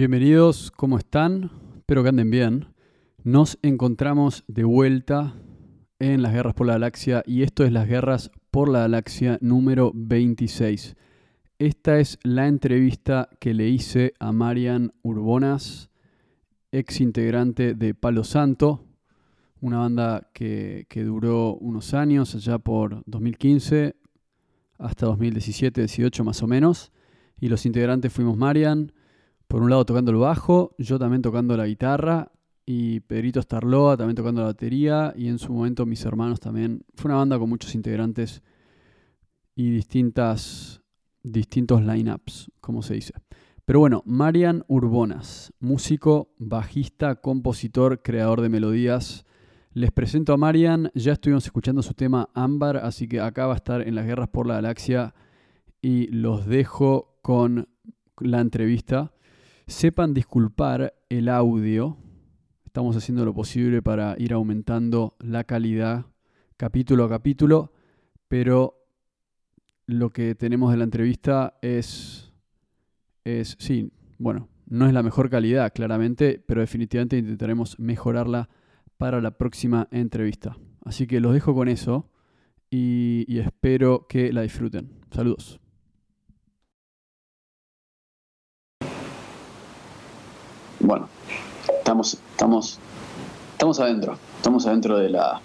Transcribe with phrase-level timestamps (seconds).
[0.00, 1.50] Bienvenidos, ¿cómo están?
[1.76, 2.68] Espero que anden bien.
[3.22, 5.34] Nos encontramos de vuelta
[5.98, 9.92] en las guerras por la galaxia y esto es las guerras por la galaxia número
[9.94, 10.96] 26.
[11.58, 15.90] Esta es la entrevista que le hice a Marian Urbonas,
[16.72, 18.86] ex integrante de Palo Santo,
[19.60, 23.96] una banda que, que duró unos años, allá por 2015
[24.78, 26.90] hasta 2017-18 más o menos.
[27.38, 28.94] Y los integrantes fuimos Marian,
[29.50, 32.30] por un lado tocando el bajo, yo también tocando la guitarra
[32.64, 36.84] y Pedrito Starloa también tocando la batería y en su momento mis hermanos también.
[36.94, 38.44] Fue una banda con muchos integrantes
[39.56, 40.82] y distintas,
[41.24, 43.12] distintos lineups, como se dice.
[43.64, 49.26] Pero bueno, Marian Urbonas, músico, bajista, compositor, creador de melodías.
[49.72, 53.56] Les presento a Marian, ya estuvimos escuchando su tema Ámbar, así que acá va a
[53.56, 55.12] estar en las guerras por la galaxia
[55.82, 57.68] y los dejo con
[58.20, 59.10] la entrevista.
[59.70, 61.96] Sepan disculpar el audio.
[62.66, 66.06] Estamos haciendo lo posible para ir aumentando la calidad
[66.56, 67.72] capítulo a capítulo,
[68.26, 68.84] pero
[69.86, 72.32] lo que tenemos de la entrevista es,
[73.24, 78.48] es, sí, bueno, no es la mejor calidad, claramente, pero definitivamente intentaremos mejorarla
[78.98, 80.56] para la próxima entrevista.
[80.84, 82.10] Así que los dejo con eso
[82.70, 84.90] y, y espero que la disfruten.
[85.12, 85.59] Saludos.
[90.80, 91.08] Bueno,
[91.78, 92.78] estamos, estamos,
[93.52, 95.40] estamos adentro, estamos adentro de la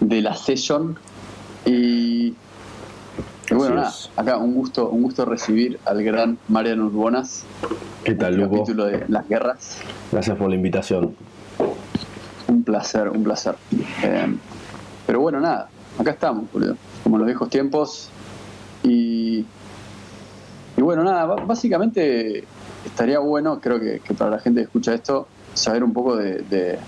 [0.00, 0.96] de la session
[1.66, 2.34] y,
[3.50, 7.44] y bueno, nada, acá un gusto, un gusto recibir al gran Mariano Urbonas.
[8.04, 8.58] ¿Qué tal, el Luco?
[8.58, 9.78] capítulo de Las Guerras.
[10.12, 11.16] Gracias por la invitación.
[12.46, 13.56] Un placer, un placer.
[14.02, 14.36] Eh,
[15.06, 15.68] pero bueno, nada,
[15.98, 18.10] acá estamos, como en los viejos tiempos.
[18.84, 19.44] Y,
[20.76, 22.44] y bueno, nada, básicamente
[22.88, 26.38] estaría bueno, creo que, que para la gente que escucha esto, saber un poco de,
[26.42, 26.78] de-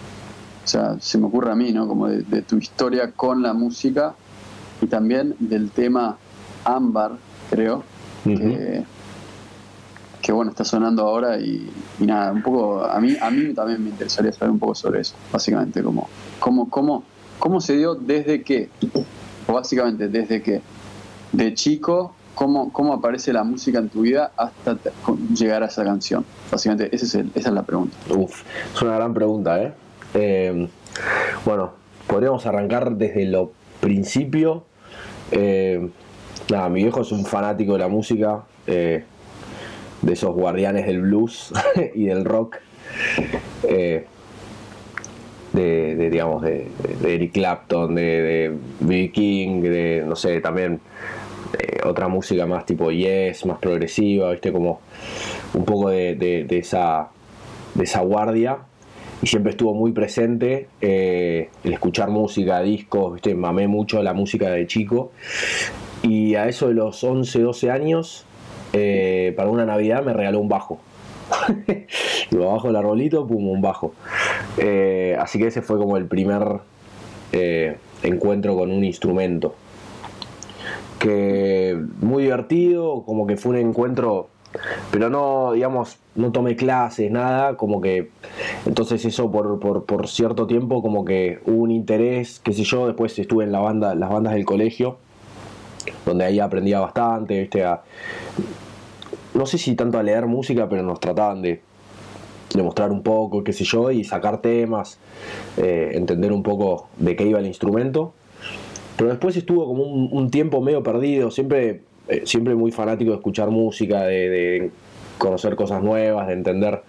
[0.64, 1.88] o sea, se me ocurre a mí, ¿no?
[1.88, 4.14] Como de, de tu historia con la música
[4.82, 6.18] y también del tema
[6.64, 7.12] Ámbar,
[7.50, 7.82] creo,
[8.36, 8.84] que,
[10.20, 11.68] que, bueno, está sonando ahora y,
[11.98, 15.00] y nada, un poco, a mí, a mí también me interesaría saber un poco sobre
[15.00, 16.08] eso, básicamente, como,
[16.38, 17.04] cómo, cómo,
[17.38, 18.68] cómo se dio desde que,
[19.48, 20.60] o básicamente desde que,
[21.32, 24.78] de chico, cómo, cómo aparece la música en tu vida hasta
[25.34, 26.24] llegar a esa canción.
[26.50, 27.94] Básicamente, esa es la pregunta.
[28.08, 28.44] Uf,
[28.74, 29.72] es una gran pregunta, ¿eh?
[30.14, 30.66] Eh,
[31.44, 31.72] bueno,
[32.06, 34.64] podríamos arrancar desde lo principio.
[35.32, 35.90] Eh,
[36.50, 39.04] nada, mi viejo es un fanático de la música, eh,
[40.00, 41.52] de esos guardianes del blues
[41.94, 42.56] y del rock.
[45.52, 46.70] De, de, digamos, de,
[47.02, 49.10] de Eric Clapton, de, de B.B.
[49.10, 50.80] King, de, no sé, también
[51.58, 54.80] eh, otra música más tipo Yes, más progresiva, viste, como
[55.54, 57.08] un poco de, esa,
[57.74, 58.58] de esa guardia.
[59.22, 64.50] Y siempre estuvo muy presente eh, el escuchar música, discos, viste, mamé mucho la música
[64.50, 65.12] de chico.
[66.02, 68.24] Y a eso de los 11, 12 años,
[68.72, 70.80] eh, para una Navidad me regaló un bajo.
[72.30, 73.92] Digo, abajo del arbolito, pum, un bajo.
[74.56, 76.42] Eh, así que ese fue como el primer
[78.02, 79.54] encuentro con un instrumento.
[81.00, 84.28] Que muy divertido, como que fue un encuentro,
[84.92, 88.10] pero no, digamos, no tomé clases, nada, como que
[88.66, 92.86] entonces eso por, por, por cierto tiempo como que hubo un interés, qué sé yo,
[92.86, 94.98] después estuve en la banda, las bandas del colegio,
[96.04, 97.82] donde ahí aprendía bastante, viste, a,
[99.34, 101.62] no sé si tanto a leer música, pero nos trataban de,
[102.54, 104.98] de mostrar un poco, qué sé yo, y sacar temas,
[105.56, 108.12] eh, entender un poco de qué iba el instrumento.
[109.00, 113.16] Pero después estuvo como un, un tiempo medio perdido, siempre, eh, siempre muy fanático de
[113.16, 114.70] escuchar música, de, de
[115.16, 116.82] conocer cosas nuevas, de entender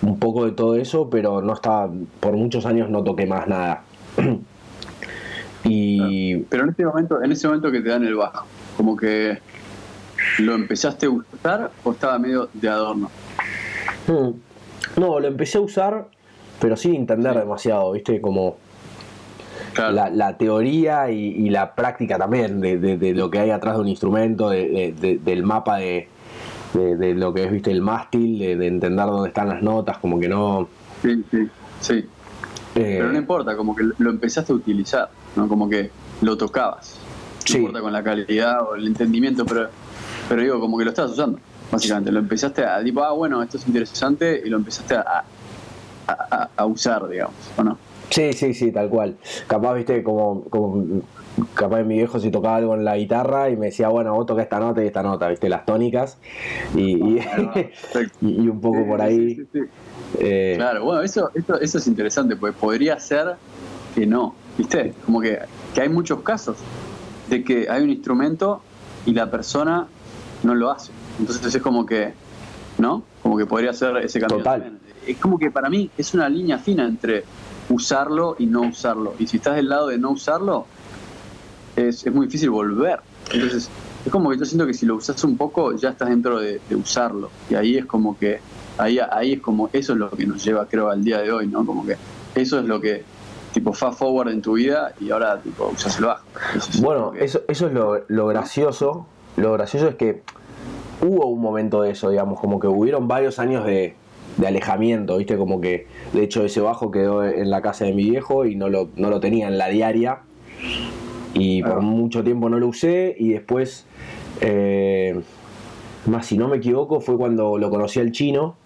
[0.00, 3.82] un poco de todo eso, pero no estaba, por muchos años no toqué más nada.
[5.64, 8.46] y Pero en este momento, en ese momento que te dan el bajo,
[8.78, 9.38] como que
[10.38, 13.10] lo empezaste a usar o estaba medio de adorno.
[14.06, 16.06] mm, no, lo empecé a usar,
[16.58, 18.18] pero sin entender demasiado, ¿viste?
[18.22, 18.56] Como
[19.74, 19.92] Claro.
[19.92, 23.74] la, la teoría y, y la práctica también de, de- de lo que hay atrás
[23.76, 26.08] de un instrumento, de- de- de- del mapa de,
[26.74, 27.70] lo que es, ¿viste?
[27.70, 30.68] El mástil, de, de entender dónde están las notas, como que no...
[31.02, 31.48] Sí, sí,
[31.80, 31.94] sí.
[31.94, 32.06] eh,
[32.74, 35.48] Pero no importa, como que lo empezaste a utilizar, ¿no?
[35.48, 35.90] Como que
[36.22, 36.98] lo tocabas.
[36.98, 37.58] No Sí.
[37.58, 39.68] importa con la calidad o el entendimiento, pero,
[40.28, 41.38] pero digo, como que lo estabas usando,
[41.70, 42.12] básicamente.
[42.12, 45.24] Lo empezaste a, tipo, ah, bueno, esto es interesante, y lo empezaste a,
[46.06, 47.76] a, a- a usar, digamos, ¿o no?
[48.10, 49.16] Sí, sí, sí, tal cual.
[49.46, 51.02] Capaz, viste, como, como
[51.54, 54.42] capaz mi viejo si tocaba algo en la guitarra y me decía, bueno, vos toca
[54.42, 56.18] esta nota y esta nota, viste, las tónicas
[56.74, 57.22] y, y,
[58.20, 59.46] y un poco por ahí.
[60.18, 63.36] Eh, claro, bueno, eso, eso, eso es interesante, porque podría ser
[63.94, 65.38] que no, viste, como que,
[65.74, 66.58] que hay muchos casos
[67.28, 68.62] de que hay un instrumento
[69.06, 69.86] y la persona
[70.42, 70.92] no lo hace.
[71.18, 72.12] Entonces es como que,
[72.78, 73.02] ¿no?
[73.22, 74.38] Como que podría ser ese cambio.
[74.38, 74.78] Total.
[75.06, 77.24] Es como que para mí es una línea fina entre
[77.72, 79.14] usarlo y no usarlo.
[79.18, 80.66] Y si estás del lado de no usarlo,
[81.76, 83.00] es, es muy difícil volver.
[83.32, 83.70] Entonces,
[84.04, 86.60] es como que yo siento que si lo usas un poco, ya estás dentro de,
[86.74, 87.30] usarlo.
[87.48, 88.40] Y ahí es como que,
[88.78, 91.46] ahí, ahí es como, eso es lo que nos lleva, creo, al día de hoy,
[91.46, 91.64] ¿no?
[91.64, 91.96] Como que
[92.34, 93.04] eso es lo que,
[93.52, 96.24] tipo, fast forward en tu vida y ahora, tipo, usas el bajo.
[96.80, 99.06] bueno, eso, eso es lo, lo gracioso.
[99.36, 100.22] Lo gracioso es que
[101.00, 103.94] hubo un momento de eso, digamos, como que hubieron varios años de,
[104.36, 105.36] de alejamiento, ¿viste?
[105.36, 108.68] Como que, de hecho, ese bajo quedó en la casa de mi viejo y no
[108.68, 110.20] lo, no lo tenía en la diaria.
[111.34, 113.86] Y por mucho tiempo no lo usé y después,
[114.40, 115.20] eh,
[116.06, 118.56] más si no me equivoco, fue cuando lo conocí al chino,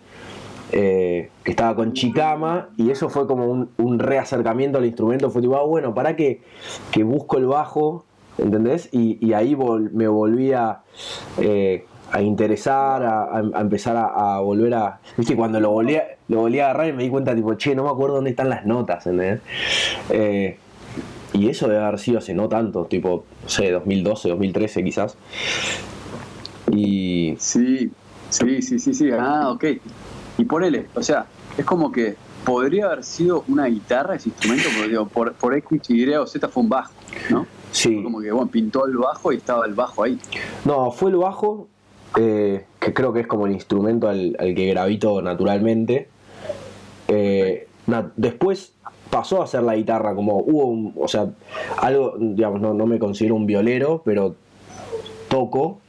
[0.72, 5.30] eh, que estaba con Chicama y eso fue como un, reacercamiento al instrumento.
[5.30, 6.40] Fue tipo, ah, bueno, para que,
[6.90, 8.04] que busco el bajo,
[8.36, 8.88] ¿entendés?
[8.92, 10.80] Y, ahí me volví a...
[11.38, 15.00] Eh, a interesar, a, empezar a, volver a.
[15.16, 17.74] Viste, cuando lo volví, a, lo volví a agarrar y me di cuenta, tipo, che,
[17.74, 19.40] no me acuerdo dónde están las notas, ¿entendés?
[20.10, 20.56] Eh,
[21.32, 25.16] y eso debe haber sido hace no tanto, tipo, no sé, 2012, 2013 quizás.
[26.72, 27.34] Y.
[27.38, 27.90] Sí,
[28.30, 29.10] sí, sí, sí, sí.
[29.12, 29.64] Ah, ok.
[30.38, 34.88] Y ponele, o sea, es como que podría haber sido una guitarra ese instrumento, porque
[34.90, 36.92] digo, por, por X, Y o Z fue un bajo,
[37.30, 37.46] ¿no?
[37.72, 38.02] Sí.
[38.02, 40.18] Como que, bueno, pintó el bajo y estaba el bajo ahí.
[40.64, 41.68] No, fue el bajo
[42.16, 46.08] eh, que creo que es como el instrumento al, que gravito naturalmente.
[47.08, 47.66] Eh,
[48.16, 48.72] después
[49.10, 51.30] pasó a ser la guitarra, como hubo, o sea,
[51.78, 54.34] algo, digamos, no, me considero un violero, pero
[55.28, 55.80] toco.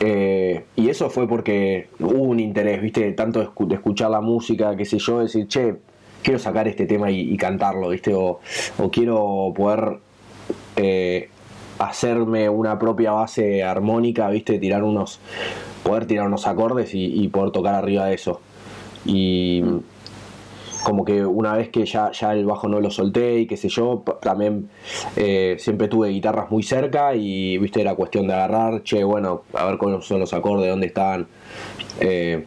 [0.00, 4.84] Eh, y eso fue porque hubo un interés, viste, tanto de, escuchar la música, qué
[4.84, 5.76] sé yo, decir, che,
[6.22, 8.40] quiero sacar este tema y, cantarlo, viste, o,
[8.90, 9.98] quiero poder
[11.80, 15.18] hacerme una propia base armónica, viste, tirar unos,
[15.82, 18.40] poder tirar unos acordes y, poder tocar arriba de eso.
[19.06, 19.62] Y
[20.84, 23.68] como que una vez que ya, ya el bajo no lo solté y qué sé
[23.68, 24.68] yo, también
[25.16, 29.64] eh, siempre tuve guitarras muy cerca y viste era cuestión de agarrar, che, bueno, a
[29.64, 31.26] ver cuáles son los acordes, dónde están.
[31.98, 32.44] Eh,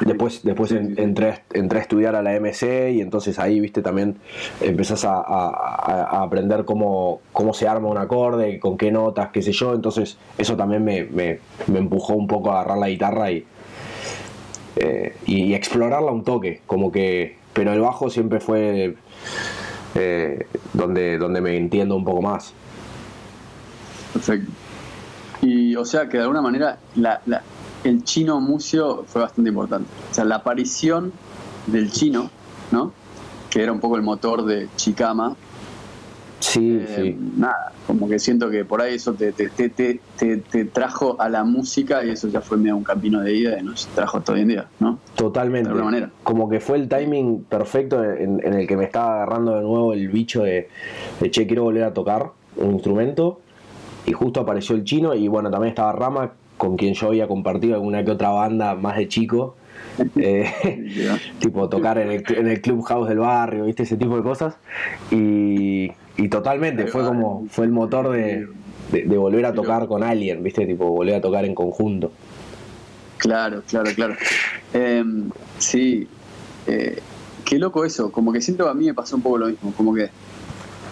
[0.00, 4.16] Después, después entré, entré, a estudiar a la MC y entonces ahí, viste, también
[4.62, 9.74] empezás a, aprender cómo, cómo, se arma un acorde, con qué notas, qué sé yo.
[9.74, 13.44] Entonces eso también me, me, empujó un poco a agarrar la guitarra y,
[14.76, 16.62] eh, y, explorarla un toque.
[16.66, 18.96] Como que, pero el bajo siempre fue
[19.96, 22.54] eh, donde, donde me entiendo un poco más.
[24.14, 24.50] Perfecto.
[25.42, 27.20] Y o sea que de alguna manera la
[27.84, 29.88] el chino Mucio fue bastante importante.
[30.10, 31.12] O sea, la aparición
[31.66, 32.30] del chino,
[32.70, 32.92] ¿no?
[33.48, 35.36] Que era un poco el motor de Chicama.
[36.40, 37.18] Sí, eh, sí.
[37.36, 41.44] Nada, como que siento que por ahí eso te, te, te, te, trajo a la
[41.44, 44.40] música y eso ya fue medio un camino de ida y nos trajo hasta hoy
[44.40, 44.98] en día, ¿no?
[45.16, 45.68] Totalmente.
[45.68, 46.10] De alguna manera.
[46.22, 50.08] Como que fue el timing perfecto en, el que me estaba agarrando de nuevo el
[50.08, 50.68] bicho de,
[51.20, 53.40] de, che, quiero volver a tocar un instrumento.
[54.06, 57.74] Y justo apareció el chino y bueno, también estaba Rama, con quien yo había compartido
[57.74, 59.56] alguna que otra banda más de chico.
[60.16, 64.54] Eh, tipo tocar en el, en el clubhouse del barrio, viste ese tipo de cosas.
[65.10, 65.90] Y,
[66.30, 68.46] totalmente, fue como, fue el motor de,
[69.06, 72.12] volver a tocar con alguien, viste, tipo volver a tocar en conjunto.
[73.18, 74.14] Claro, claro, claro.
[74.72, 76.06] Em, sí,
[76.66, 77.00] eh,
[77.44, 79.72] qué loco eso, como que siento que a mí me pasó un poco lo mismo,
[79.76, 80.08] como que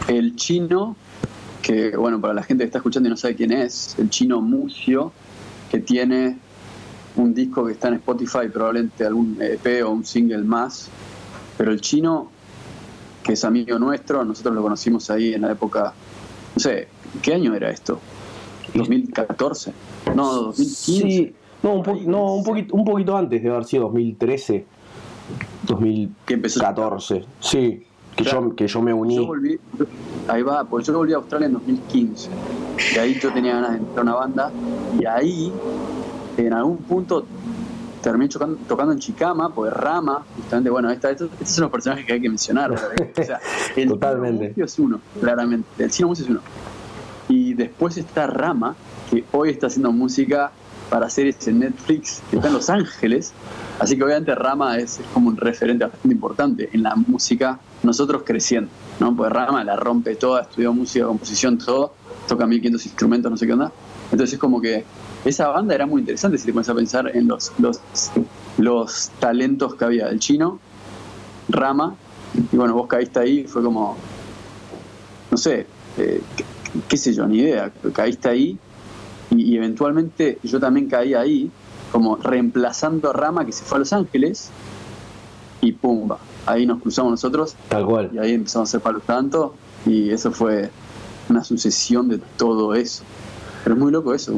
[0.08, 0.96] el chino,
[1.62, 4.40] que bueno, para la gente que está escuchando y no sabe quién es, el chino
[4.40, 5.12] Mucio,
[5.70, 6.38] que tiene
[7.16, 10.88] un disco que está en Spotify, probablemente algún EP o un single más,
[11.56, 12.30] pero el chino,
[13.22, 15.92] que es amigo nuestro, nosotros lo conocimos ahí en la época,
[16.54, 16.88] no sé,
[17.22, 18.00] ¿qué año era esto?
[18.74, 19.72] 2014,
[20.14, 21.34] no, 2015.
[21.62, 24.64] no, un, no un, poquito, un poquito antes de haber sido 2013,
[25.66, 27.82] 2014, sí,
[28.18, 29.28] que, yo, que yo me uní.
[30.26, 32.30] ahí va, pues yo volví a Australia en 2015
[32.94, 34.52] y ahí yo tenía ganas de entrar a una banda
[34.98, 35.52] y ahí
[36.36, 37.24] en algún punto
[38.02, 42.28] terminé tocando en Chicama, pues Rama, justamente, bueno, estos, son los personajes que hay que
[42.28, 42.72] mencionar.
[43.18, 43.40] O sea,
[43.76, 44.54] el Totalmente.
[44.56, 46.40] es uno, claramente, el Mucio es uno.
[47.28, 48.74] Y después está Rama,
[49.10, 50.52] que hoy está haciendo música
[50.90, 53.32] para series en Netflix, que está en Los Ángeles.
[53.78, 58.70] Así que obviamente Rama es, como un referente bastante importante en la música, nosotros creciendo,
[58.98, 59.14] ¿no?
[59.14, 61.94] Pues Rama la rompe toda, estudió música, composición, todo,
[62.26, 63.72] toca 1500 instrumentos, no sé qué onda.
[64.10, 64.84] Entonces es como que
[65.24, 67.80] esa banda era muy interesante si te pones a pensar en los, los,
[68.56, 70.08] los talentos que había.
[70.08, 70.58] El chino,
[71.48, 71.94] Rama,
[72.52, 73.96] y bueno, vos caíste ahí, fue como,
[75.30, 75.66] no sé,
[75.96, 76.20] eh,
[76.88, 78.58] qué, sé yo, ni idea, caíste ahí
[79.30, 81.50] y, eventualmente yo también caí ahí,
[81.92, 84.50] como reemplazando a Rama que se fue a Los Ángeles
[85.60, 87.56] y pumba, ahí nos cruzamos nosotros.
[87.68, 88.10] Tal cual.
[88.12, 89.54] Y ahí empezamos a hacer palos tanto
[89.86, 90.70] y eso fue
[91.28, 93.02] una sucesión de todo eso.
[93.64, 94.34] Pero es muy loco eso,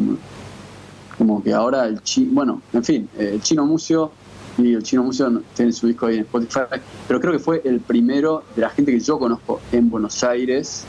[1.19, 4.11] como, que ahora el chino, bueno, en fin, eh, el chino Mucio
[4.59, 7.81] y el chino Mucio tiene su disco ahí en Spotify, pero creo que fue el
[7.81, 10.85] primero de la gente que yo conozco en Buenos Aires,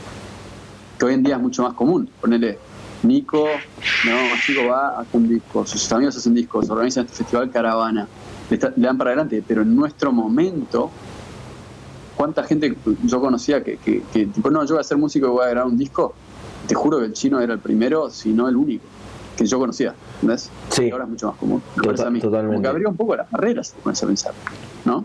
[0.98, 2.08] que hoy en día es mucho más común.
[2.20, 2.58] Ponerle
[3.02, 3.46] Nico,
[4.06, 8.06] no, Chico va, hace un disco, sus amigos hacen discos, organizan este festival Caravana,
[8.48, 10.90] le, dan para adelante, pero en nuestro momento,
[12.16, 15.44] ¿cuánta gente yo conocía que, que, tipo, no, yo voy a ser músico y voy
[15.44, 16.14] a grabar un disco?
[16.66, 18.84] Te juro que el chino era el primero, si no el único,
[19.36, 20.50] que yo conocía, ¿ves?
[20.68, 20.90] Sí.
[20.90, 21.62] ahora es mucho más común.
[21.82, 22.28] totalmente.
[22.28, 24.32] Como que abrió un poco las barreras, te pones a pensar,
[24.84, 25.04] ¿no?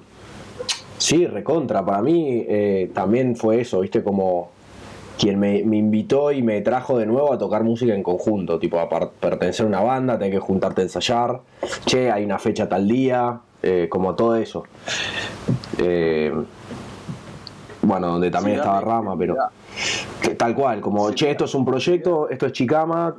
[0.98, 1.86] Sí, recontra.
[1.86, 4.04] Para mí eh, también fue eso, ¿viste?
[4.04, 4.52] Como
[5.18, 8.88] quien me, invitó y me trajo de nuevo a tocar música en conjunto, tipo a
[8.88, 11.42] pertenecer a una banda, tener que juntarte a ensayar,
[11.86, 14.64] che, hay una fecha tal día, eh, como todo eso.
[15.80, 16.32] Eh,
[17.82, 19.36] bueno, donde también estaba Rama, pero
[20.38, 23.16] tal cual, como, che, esto es un proyecto, esto es Chicama,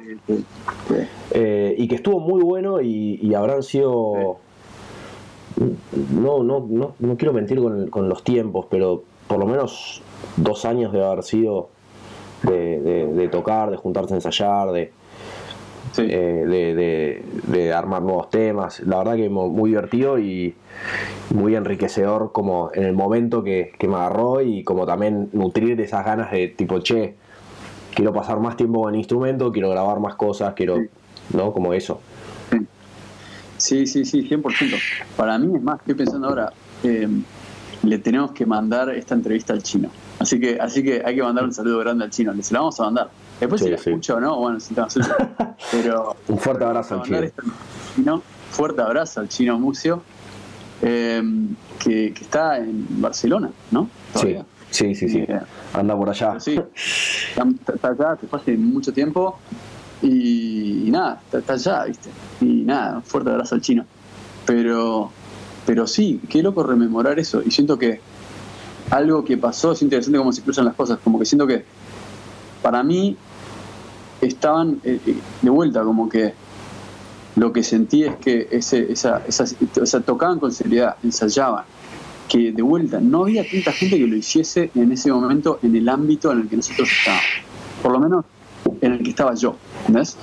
[1.33, 4.39] eh, y que estuvo muy bueno y, habrán sido...
[6.13, 10.03] No, no, no, no quiero mentir con, con los tiempos, pero por lo menos
[10.37, 11.71] dos años de haber sido
[12.43, 14.93] de, tocar, de juntarse a ensayar, de,
[15.99, 18.81] eh, de, armar nuevos temas.
[18.81, 20.55] La verdad que muy divertido y
[21.35, 26.31] muy enriquecedor como en el momento que, me agarró y como también nutrir esas ganas
[26.31, 27.15] de tipo, che,
[27.95, 30.79] quiero pasar más tiempo en instrumento, quiero grabar más cosas, quiero,
[31.35, 31.53] ¿no?
[31.53, 32.01] Como eso.
[33.57, 34.79] Sí, sí, sí, 100%.
[35.17, 36.53] Para mí es más, estoy pensando ahora,
[36.85, 37.09] eh,
[37.83, 39.91] le tenemos que mandar esta entrevista al chino.
[40.29, 42.35] Así que, así que hay que mandar un saludo grande al chino.
[42.43, 43.09] Se la vamos a mandar.
[43.41, 44.75] Después si la escucho o no, bueno, si
[45.73, 46.17] Pero.
[46.29, 48.23] un fuerte abrazo al chino.
[48.51, 50.03] Fuerte abrazo al chino Mucio,
[50.83, 51.23] eh,
[51.83, 53.89] que, está en Barcelona, ¿no?
[54.17, 54.37] Sí,
[54.71, 55.19] sí, sí, sí.
[55.21, 55.41] Eh,
[55.73, 56.39] Anda por allá.
[56.39, 59.39] Sí, está, allá, te hace mucho tiempo
[60.03, 62.11] y, nada, está, allá, ¿viste?
[62.43, 63.87] Y nada, fuerte abrazo al chino.
[64.45, 65.11] Pero,
[65.65, 67.43] pero sí, qué loco rememorar eso.
[67.43, 68.01] Y siento que
[68.91, 71.65] algo que pasó, es interesante cómo se cruzan las cosas, como que siento que
[72.63, 73.17] para mí
[74.21, 76.35] estaban eh, eh, de vuelta, como que
[77.37, 81.65] lo que sentí es que ese, esa, esa, tocaban con seriedad, ensayaban,
[82.29, 85.89] que de vuelta no había tanta gente que lo hiciese en ese momento en el
[85.89, 87.25] ámbito en el que nosotros estábamos,
[87.83, 88.25] por lo menos
[88.81, 89.57] en el que estaba yo,
[89.89, 90.19] ¿ves?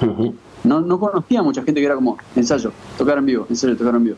[0.63, 4.03] no, no conocía mucha gente que era como ensayo, tocar en vivo, ensayo, tocar en
[4.03, 4.17] vivo.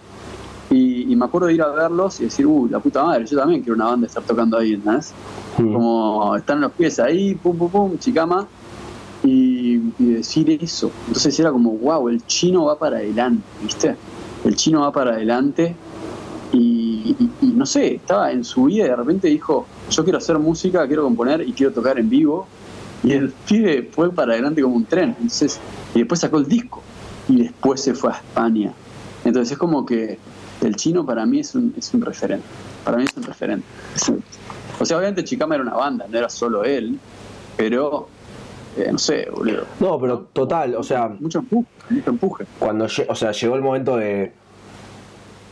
[1.07, 3.61] Y, me acuerdo de ir a verlos y decir, uh, la puta madre, yo también
[3.61, 5.13] quiero una banda estar tocando ahí, ¿entendés?
[5.55, 8.47] Como están los pies ahí, pum, pum, pum, chicama,
[9.23, 10.91] y, decir eso.
[11.07, 13.95] Entonces era como, wow, el chino va para adelante, ¿viste?
[14.43, 15.75] El chino va para adelante
[16.53, 20.87] y, no sé, estaba en su vida y de repente dijo, yo quiero hacer música,
[20.87, 22.47] quiero componer y quiero tocar en vivo.
[23.03, 25.15] Y el pibe fue para adelante como un tren.
[25.19, 25.59] Entonces,
[25.93, 26.81] y después sacó el disco.
[27.27, 28.73] Y después se fue a España
[29.27, 30.17] entonces es como que
[30.67, 32.45] el chino para mí es un, es un referente.
[32.83, 33.65] Para mí es un referente.
[34.79, 36.99] o sea, obviamente Chicama era una banda, no era solo él,
[37.55, 38.07] pero
[38.77, 39.63] eh, no sé, boludo.
[39.79, 41.07] No, pero total, o sea.
[41.19, 42.45] Mucho empuje, mucho empuje.
[42.59, 44.33] Cuando o sea, llegó el momento de,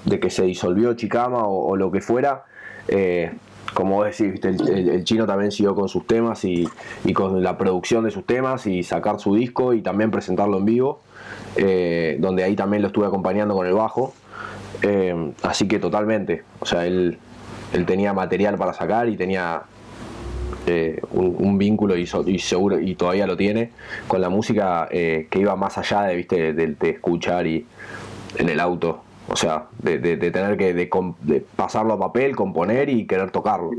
[0.03, 2.43] de que se disolvió Chicama o, lo que fuera.
[2.87, 3.33] Eh,
[3.73, 6.67] como vos decís, El, chino también siguió con sus temas y,
[7.03, 10.65] y, con la producción de sus temas y sacar su disco y también presentarlo en
[10.65, 11.01] vivo.
[11.55, 14.13] Eh, donde ahí también lo estuve acompañando con el bajo.
[14.81, 17.17] Eh, así que totalmente, o sea, él,
[17.73, 19.63] él tenía material para sacar y tenía
[20.67, 22.07] eh, un, vínculo y,
[22.39, 23.71] seguro y todavía lo tiene
[24.07, 26.53] con la música que iba más allá de, ¿viste?
[26.53, 27.65] De, escuchar y
[28.37, 29.01] en el auto.
[29.27, 33.71] O sea, de, tener que de, pasarlo a papel, componer y querer tocarlo.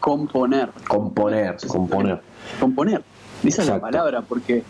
[0.00, 0.70] componer.
[0.88, 2.20] Componer, componer.
[2.58, 3.02] Componer.
[3.44, 4.62] Esa es la palabra, porque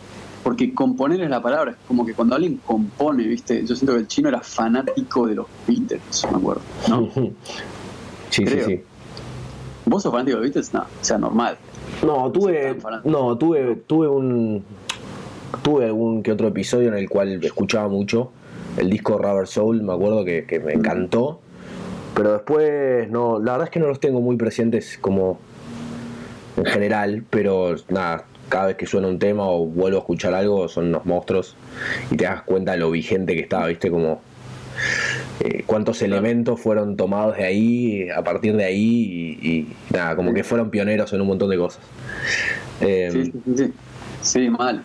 [0.42, 3.64] porque componer es la palabra, es como que cuando alguien compone, ¿viste?
[3.64, 7.08] Yo siento que el chino era fanático de los Beatles, me acuerdo, ¿no?
[8.30, 8.80] Sí, sí, sí.
[9.84, 10.72] ¿Vos sos fanático de los Beatles?
[10.72, 11.58] No, o sea, normal.
[12.04, 14.64] No, tuve, no, tuve, tuve un,
[15.62, 18.30] tuve algún que otro episodio en el cual escuchaba mucho.
[18.78, 21.40] El disco Rubber Soul, me acuerdo que, que me encantó.
[22.14, 25.38] Pero después, no, la verdad es que no los tengo muy presentes como
[26.56, 30.68] en general, pero nada, cada vez que suena un tema o vuelvo a escuchar algo
[30.68, 31.56] son unos monstruos
[32.10, 34.20] y te das cuenta de lo vigente que estaba, viste, como
[35.40, 40.44] eh, cuántos elementos fueron tomados de ahí, a partir de ahí y, nada, como que
[40.44, 41.80] fueron pioneros en un montón de cosas.
[42.82, 43.72] Eh, sí, sí, sí,
[44.20, 44.84] sí, mal.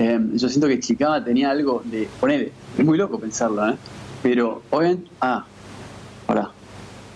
[0.00, 3.76] Eh, yo siento que Chicago tenía algo de, ponele, es muy loco pensarlo, ¿eh?
[4.24, 5.46] pero obviamente, ah,
[6.26, 6.50] ahora,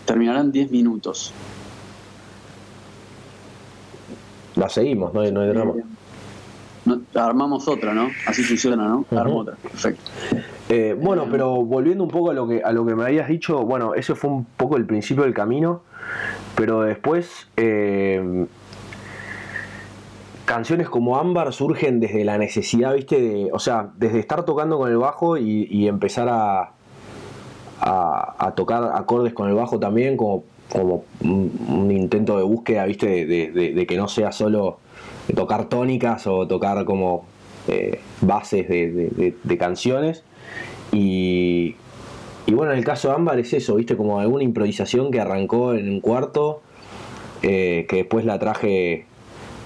[0.05, 1.35] terminarán 10 minutos.
[4.57, 5.75] La seguimos, no hay, no hay drama.
[7.15, 8.09] armamos otra, ¿no?
[8.27, 9.05] Así funciona, ¿no?
[9.11, 10.11] Armo otra, perfecto.
[10.69, 13.29] Eh, bueno, eh, pero volviendo un poco a lo que a lo que me habías
[13.29, 15.83] dicho, bueno, eso fue un poco el principio del camino,
[16.57, 18.47] pero después eh,
[20.47, 24.91] canciones como Ámbar surgen desde la necesidad, viste, de, o sea, desde estar tocando con
[24.91, 26.73] el bajo y, empezar a,
[27.81, 33.87] a, tocar acordes con el bajo también, como como un, intento de búsqueda, viste, de,
[33.87, 34.79] que no sea solo
[35.35, 37.25] tocar tónicas o tocar como
[37.69, 40.23] eh, bases de, canciones.
[40.93, 41.77] Y,
[42.47, 45.75] y, bueno, en el caso de Ámbar es eso, viste, como alguna improvisación que arrancó
[45.75, 46.63] en un cuarto,
[47.43, 49.07] eh, que después la traje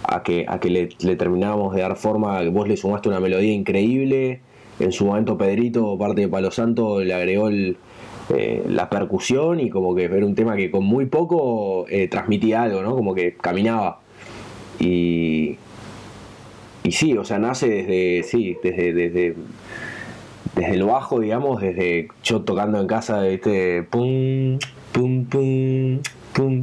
[0.03, 3.53] a que, a que le, le terminábamos de dar forma, vos le sumaste una melodía
[3.53, 4.41] increíble.
[4.79, 7.77] En su momento Pedrito, parte de Palo Santo, le agregó el,
[8.33, 12.63] eh, la percusión y como que era un tema que con muy poco eh, transmitía
[12.63, 12.95] algo, ¿no?
[12.95, 14.01] Como que caminaba.
[14.79, 15.57] Y,
[16.85, 19.35] y sí, o sea, nace desde, sí, desde, desde,
[20.55, 24.59] desde lo bajo, digamos, desde yo tocando en casa, este pum,
[24.93, 26.01] pum, pum,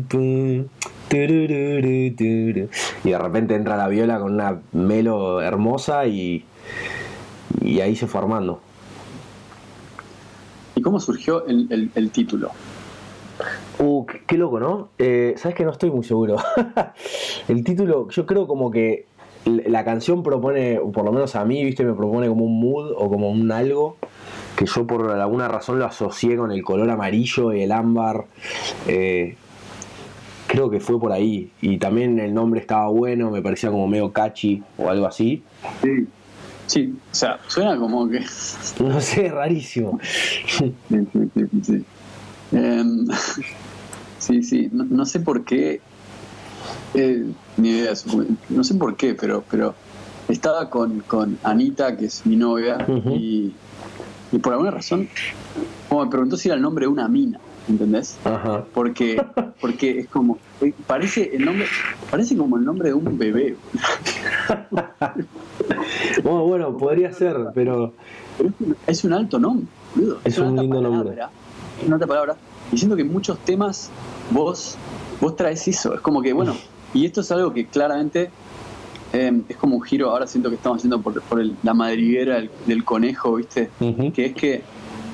[0.03, 0.65] pum.
[1.09, 6.43] Y de repente entra la viola con una melo hermosa y,
[7.61, 8.61] y ahí se fue armando.
[10.77, 12.51] ¿Y cómo surgió el, título?
[13.79, 14.89] Uh, qué, loco, ¿no?
[14.99, 16.35] Eh, Sabes que no estoy muy seguro.
[17.47, 19.05] el título, yo creo como que
[19.45, 23.09] la canción propone, por lo menos a mí, viste, me propone como un mood o
[23.09, 23.97] como un algo
[24.55, 28.25] que yo por alguna razón lo asocié con el color amarillo y el ámbar.
[28.87, 29.35] Eh,
[30.45, 31.49] creo que fue por ahí.
[31.59, 35.41] Y también el nombre estaba bueno, me parecía como medio catchy o algo así.
[35.81, 36.07] Sí.
[36.67, 38.19] Sí, o sea, suena como que.
[38.79, 39.99] No sé, rarísimo.
[40.03, 41.85] Sí, sí, sí.
[42.51, 43.07] Em,
[44.19, 44.69] sí, sí.
[44.71, 45.81] No, sé por qué.
[46.93, 47.25] Eh,
[47.57, 47.93] ni idea,
[48.49, 49.75] no sé por qué, pero, pero
[50.27, 53.53] estaba con, con Anita, que es mi novia, y,
[54.31, 55.07] y por alguna razón,
[55.89, 57.39] como me preguntó si era el nombre de una mina.
[57.67, 58.17] ¿Entendés?
[58.23, 58.65] Ajá.
[58.73, 59.23] Porque,
[59.61, 61.65] porque es como, eh, parece el nombre,
[62.09, 63.55] parece como el nombre de un bebé.
[66.23, 67.93] bueno, bueno, podría ser, pero...
[68.85, 69.67] es un alto nombre,
[70.23, 71.17] Es, un lindo nombre.
[71.79, 72.35] Es una alta palabra.
[72.71, 73.89] Y siento que en muchos temas
[74.31, 74.77] vos,
[75.21, 75.93] vos traes eso.
[75.93, 76.55] Es como que, bueno,
[76.93, 78.29] y esto es algo que claramente
[79.13, 82.83] em, es como un giro, ahora siento que estamos haciendo por, por la madriguera del,
[82.83, 83.69] conejo, ¿viste?
[84.13, 84.63] Que es que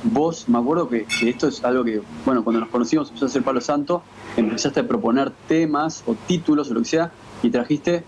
[0.03, 3.43] vos, me acuerdo que, esto es algo que, bueno, cuando nos conocimos, empezó a hacer
[3.43, 4.03] Palo Santo,
[4.35, 7.11] empezaste a proponer temas o títulos o lo que sea,
[7.41, 8.03] y trajiste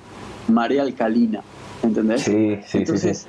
[0.48, 1.42] Marea Alcalina,
[1.84, 2.24] ¿entendés?
[2.24, 3.28] Sí, sí, Entonces,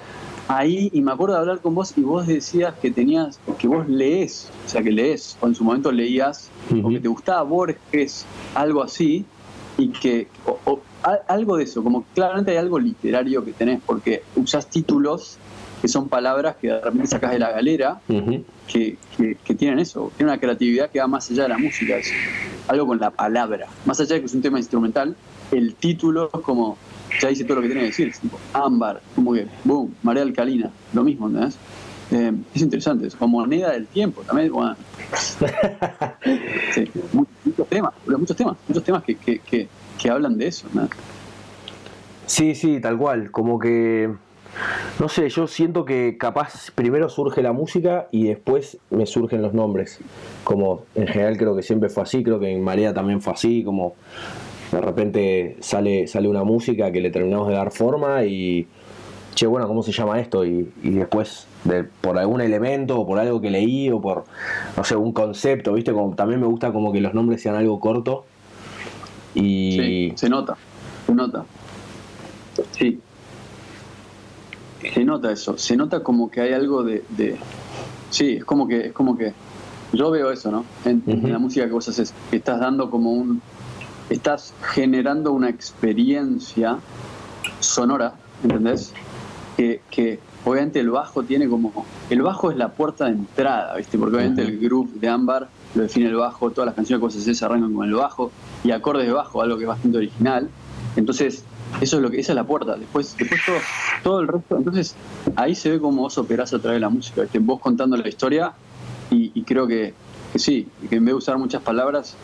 [0.49, 3.89] ahí, y me acuerdo de hablar con vos, y vos decías que tenías, que vos
[3.89, 6.51] lees, o sea, que lees, o en su momento leías,
[6.83, 9.25] o que te gustaba Borges, algo así,
[9.79, 10.29] y que,
[10.65, 10.81] o,
[11.29, 15.39] algo de eso, como claramente hay algo literario que tenés, porque usás títulos
[15.87, 18.01] que son palabras que de repente sacas de la galera,
[18.67, 22.13] que, que, tienen eso, tienen una creatividad que va más allá de la música, es
[22.67, 23.69] algo con la palabra.
[23.85, 25.15] Más allá de que es un tema instrumental,
[25.53, 26.77] el título es como,
[27.21, 30.25] ya dice todo lo que tiene que decir, es tipo ámbar, como que, boom, marea
[30.25, 31.57] alcalina, lo mismo, ¿entendés?
[32.11, 34.51] Eh, es interesante, es como moneda del tiempo también.
[34.51, 34.75] Bueno.
[36.75, 40.67] sí, muchos, temas, muchos temas, muchos temas que, que, que, hablan de eso.
[40.75, 40.89] ¿no?
[42.27, 44.26] Sí, sí, tal cual, como que
[44.99, 49.53] no sé, yo siento que capaz primero surge la música y después me surgen los
[49.53, 50.01] nombres.
[50.45, 53.63] Como en general creo que siempre fue así, creo que en Marea también fue así,
[53.63, 53.95] como
[54.73, 58.67] de repente sale, sale una música que le terminamos de dar forma y,
[59.35, 60.45] che, bueno, ¿cómo se llama esto?
[60.45, 61.47] Y, después,
[62.01, 64.25] por algún elemento o por algo que leí o por,
[64.77, 65.93] no sé, un concepto, ¿viste?
[65.93, 68.25] Como, también me gusta como que los nombres sean algo corto.
[69.35, 70.13] Y...
[70.17, 70.57] Se nota,
[71.07, 71.45] se nota.
[72.73, 72.99] Sí,
[74.93, 77.05] se nota eso, se nota como que hay algo de,
[78.11, 79.33] sí, es como que, es como que,
[79.93, 80.65] yo veo eso, ¿no?
[80.85, 83.41] En, la música que vos haces, que estás dando como un,
[84.11, 86.79] estás generando una experiencia
[87.61, 88.93] sonora, ¿entendés?
[89.57, 91.87] que, que obviamente el bajo tiene como.
[92.11, 93.99] El bajo es la puerta de entrada, ¿viste?
[93.99, 97.17] Porque obviamente el groove de Ámbar lo define el bajo, todas las canciones que vos
[97.17, 98.31] haces arrancan con el bajo
[98.63, 100.49] y acordes de bajo, algo que es bastante original.
[100.95, 101.45] Entonces,
[101.81, 102.77] eso es lo que, esa es la puerta.
[102.77, 103.57] Después, después todo,
[104.03, 104.57] todo el resto.
[104.57, 104.95] Entonces,
[105.35, 107.39] ahí se ve cómo vos operás a través de la música, ¿viste?
[107.39, 108.53] vos contando la historia
[109.11, 109.95] y, y creo que,
[110.33, 112.17] que sí, que en vez de usar muchas palabras,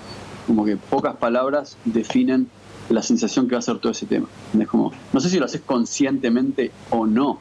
[0.46, 2.48] como que pocas palabras definen
[2.88, 4.26] la sensación que va a ser todo ese tema.
[4.58, 7.38] Es como, no sé si lo haces conscientemente o no,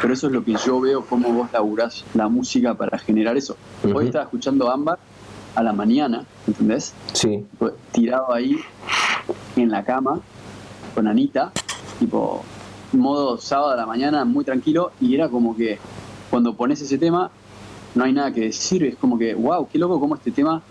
[0.00, 3.56] pero eso es lo que yo veo, cómo vos laburás la música para generar eso.
[3.94, 4.98] Hoy estaba escuchando Ámbar
[5.54, 6.94] a la mañana, ¿entendés?
[7.12, 7.44] Sí.
[7.92, 8.58] Tirado ahí
[9.56, 10.20] en la cama
[10.94, 11.52] con Anita,
[11.98, 12.42] tipo
[12.92, 15.78] modo sábado a la mañana, muy tranquilo, y era como que
[16.30, 17.30] cuando pones ese tema
[17.94, 20.62] no hay nada que decir, es como que, wow, qué loco cómo este tema,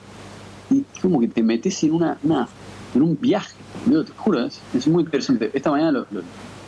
[0.69, 2.47] y como que te metes en una, una
[2.95, 3.55] en un viaje,
[3.86, 5.49] te juro, es, es muy interesante.
[5.53, 6.21] Esta mañana lo, lo-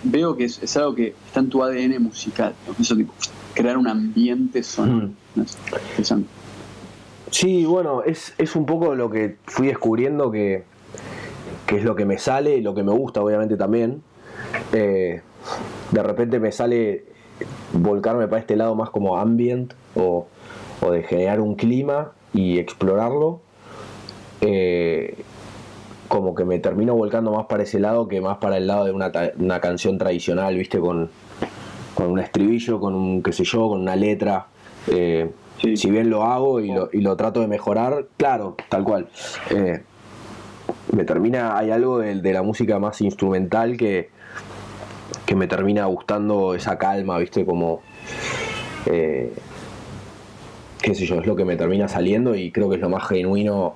[0.04, 2.76] veo que es, es algo que está en tu ADN musical, ¿no?
[2.80, 3.14] eso tipo,
[3.54, 5.44] crear un ambiente sonoro, ¿no?
[5.44, 5.58] Es
[5.92, 6.30] interesante.
[7.32, 10.64] Sí, bueno, es, es un poco lo que fui descubriendo que,
[11.66, 14.02] que es lo que me sale y lo que me gusta, obviamente también.
[14.74, 15.22] Eh,
[15.92, 17.06] de repente me sale
[17.74, 20.28] volcarme para este lado más como ambient o,
[20.82, 23.42] o de generar un clima y explorarlo.
[24.42, 25.16] Eh,
[26.08, 28.92] como que me termino volcando más para ese lado que más para el lado de
[28.92, 31.10] una, una canción tradicional, viste, con,
[31.96, 34.48] con un estribillo, con un, qué sé yo, con una letra.
[34.88, 35.78] Eh, Sí.
[35.78, 39.08] Si bien lo hago y lo, y lo trato de mejorar, claro, tal cual.
[39.52, 39.82] Eh,
[40.96, 44.10] me termina, hay algo de, de la música más instrumental que,
[45.26, 47.82] que me termina gustando esa calma, viste, como...
[48.88, 49.32] eh,
[50.82, 53.08] qué sé yo, es lo que me termina saliendo y creo que es lo más
[53.08, 53.76] genuino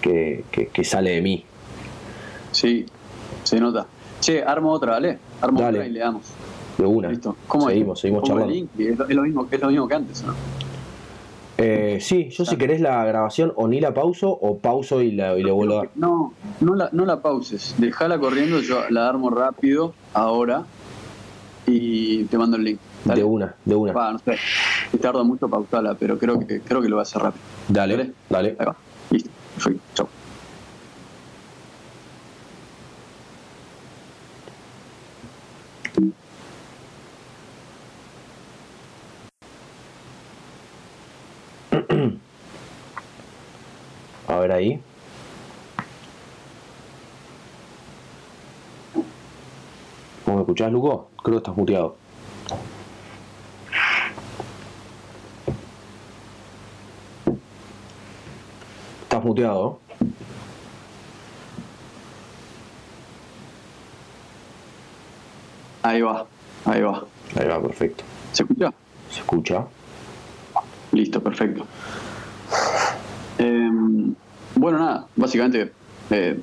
[0.00, 1.44] que, que- que sale de mí.
[2.52, 2.86] Sí,
[3.44, 3.86] se nota.
[4.20, 5.18] Che, armo otra, ¿vale?
[5.40, 5.78] Armo Dale.
[5.78, 6.26] otra y le damos.
[6.78, 7.08] De una.
[7.08, 7.36] ¿Listo?
[7.46, 7.74] ¿Cómo es?
[7.74, 9.04] seguimos, seguimos Pongo el charlando.
[9.04, 10.34] es, es lo mismo, es lo mismo que antes, ¿no?
[11.58, 15.38] Eh, sí, yo si querés la grabación o ni la pauso o pauso y, la,
[15.38, 15.90] y le vuelvo a dar.
[15.94, 17.74] No, no la, no la pauses.
[17.78, 20.64] Dejala corriendo, yo la armo rápido ahora
[21.66, 22.78] y te mando el link.
[23.04, 23.20] Dale.
[23.20, 23.92] De una, de una.
[23.92, 24.36] Va, no sé,
[25.00, 27.42] tarda mucho pausarla, pero creo que, creo que lo va a hacer rápido.
[27.68, 28.12] Dale, Dale.
[28.28, 28.56] dale.
[28.58, 28.76] Ahí va.
[29.10, 29.30] Listo.
[29.54, 29.80] Perfecto.
[29.94, 30.08] Chau.
[44.36, 44.82] A ver ahí.
[50.26, 51.08] ¿Cómo me escuchás, Luco?
[51.22, 51.96] Creo que estás muteado.
[59.04, 59.80] Estás muteado.
[65.82, 66.26] Ahí va,
[66.66, 67.04] ahí va.
[67.40, 68.04] Ahí va, perfecto.
[68.32, 68.70] ¿Se escucha?
[69.10, 69.66] ¿Se escucha?
[70.92, 71.64] Listo, perfecto.
[74.56, 75.70] Bueno, nada, básicamente
[76.10, 76.38] eh,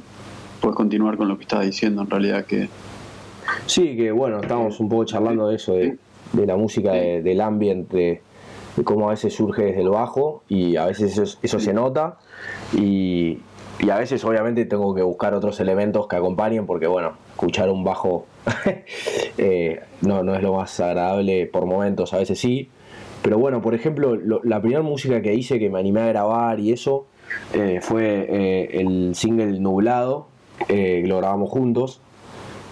[0.62, 2.70] puedes continuar con lo que estabas diciendo, en realidad que
[3.66, 5.98] Sí, que bueno, estamos un poco charlando de eso, de,
[6.34, 8.22] de la música, de- del ambiente, de,
[8.78, 12.18] de cómo a veces surge desde el bajo y a veces eso, eso se nota.
[12.78, 13.40] Y,
[13.80, 17.84] y a veces obviamente tengo que buscar otros elementos que acompañen porque bueno, escuchar un
[17.84, 18.26] bajo
[19.38, 22.70] eh, no, no es lo más agradable por momentos, a veces sí,
[23.22, 26.60] pero bueno, por ejemplo, lo- la primera música que hice que me animé a grabar
[26.60, 27.08] y eso
[27.54, 30.28] eh, fue eh, el single Nublado,
[30.68, 32.02] eh, lo grabamos juntos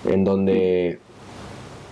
[0.06, 1.00] en donde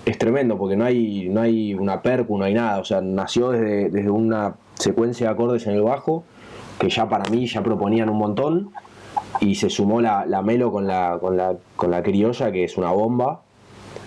[0.05, 3.51] es tremendo porque no hay, no hay una percu, no hay nada, o sea, nació
[3.51, 6.23] desde, desde una secuencia de acordes en el bajo
[6.79, 8.71] que ya para mí ya proponían un montón
[9.41, 12.77] y se sumó la, la melo con la, con, la, con la criolla que es
[12.77, 13.41] una bomba.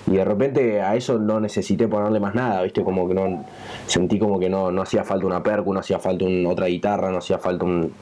[0.07, 3.45] Y de repente a eso no necesité ponerle más nada, viste, como que no
[3.87, 7.19] sentí como que no, no hacía falta una percu, no hacía falta otra guitarra, no
[7.19, 7.93] hacía falta un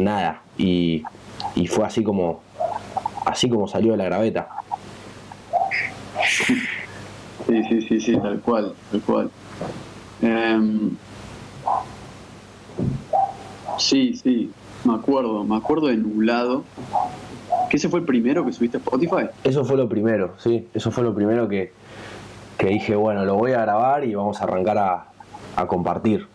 [0.00, 1.02] nada y,
[1.54, 2.42] y fue así como
[3.26, 4.48] así como salió de la graveta.
[7.46, 9.30] Sí, sí, sí, sí, tal cual, tal cual.
[10.22, 10.90] Em,
[13.78, 14.50] sí, sí,
[14.84, 16.64] me acuerdo, me acuerdo de Nublado.
[17.70, 19.28] ¿Que ese fue el primero que subiste a Spotify?
[19.42, 21.72] Eso fue lo primero, sí, eso fue lo primero que,
[22.56, 25.06] que dije, bueno, lo voy a grabar y vamos a arrancar a,
[25.56, 26.26] a compartir.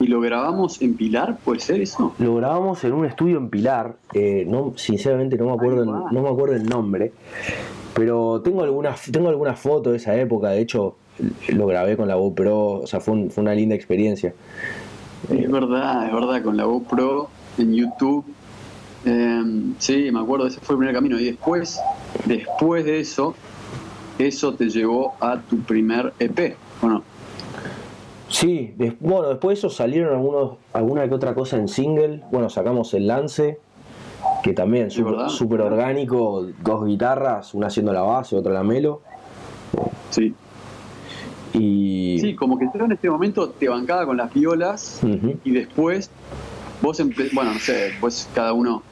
[0.00, 1.38] ¿Y lo grabamos en Pilar?
[1.44, 2.14] ¿Puede ser eso?
[2.18, 6.28] Lo grabamos en un estudio en Pilar, eh, no, sinceramente no me acuerdo, no me
[6.28, 7.12] acuerdo el nombre,
[7.94, 10.96] pero tengo algunas, tengo algunas fotos de esa época, de hecho
[11.52, 14.32] lo grabé con la GoPro, o sea, fue, un- fue una linda experiencia.
[15.28, 18.24] Es verdad, es verdad, con la GoPro en YouTube.
[19.04, 21.20] Em, sí, me acuerdo, ese fue el primer camino.
[21.20, 21.78] Y después,
[22.24, 23.34] después de eso,
[24.18, 27.02] eso te llevó a tu primer EP, ¿o no?
[28.30, 32.22] Sí, bueno, después de eso salieron algunos, alguna que otra cosa en single.
[32.30, 33.58] Bueno, sacamos el lance,
[34.42, 39.02] que también súper orgánico, dos guitarras, una haciendo la base, otra la melo.
[40.10, 40.32] Sí.
[41.52, 42.18] Y...
[42.20, 45.00] Sí, como que en este momento te bancaba con las violas
[45.44, 46.08] y después
[46.80, 48.82] vos, bueno, no sé, después cada uno,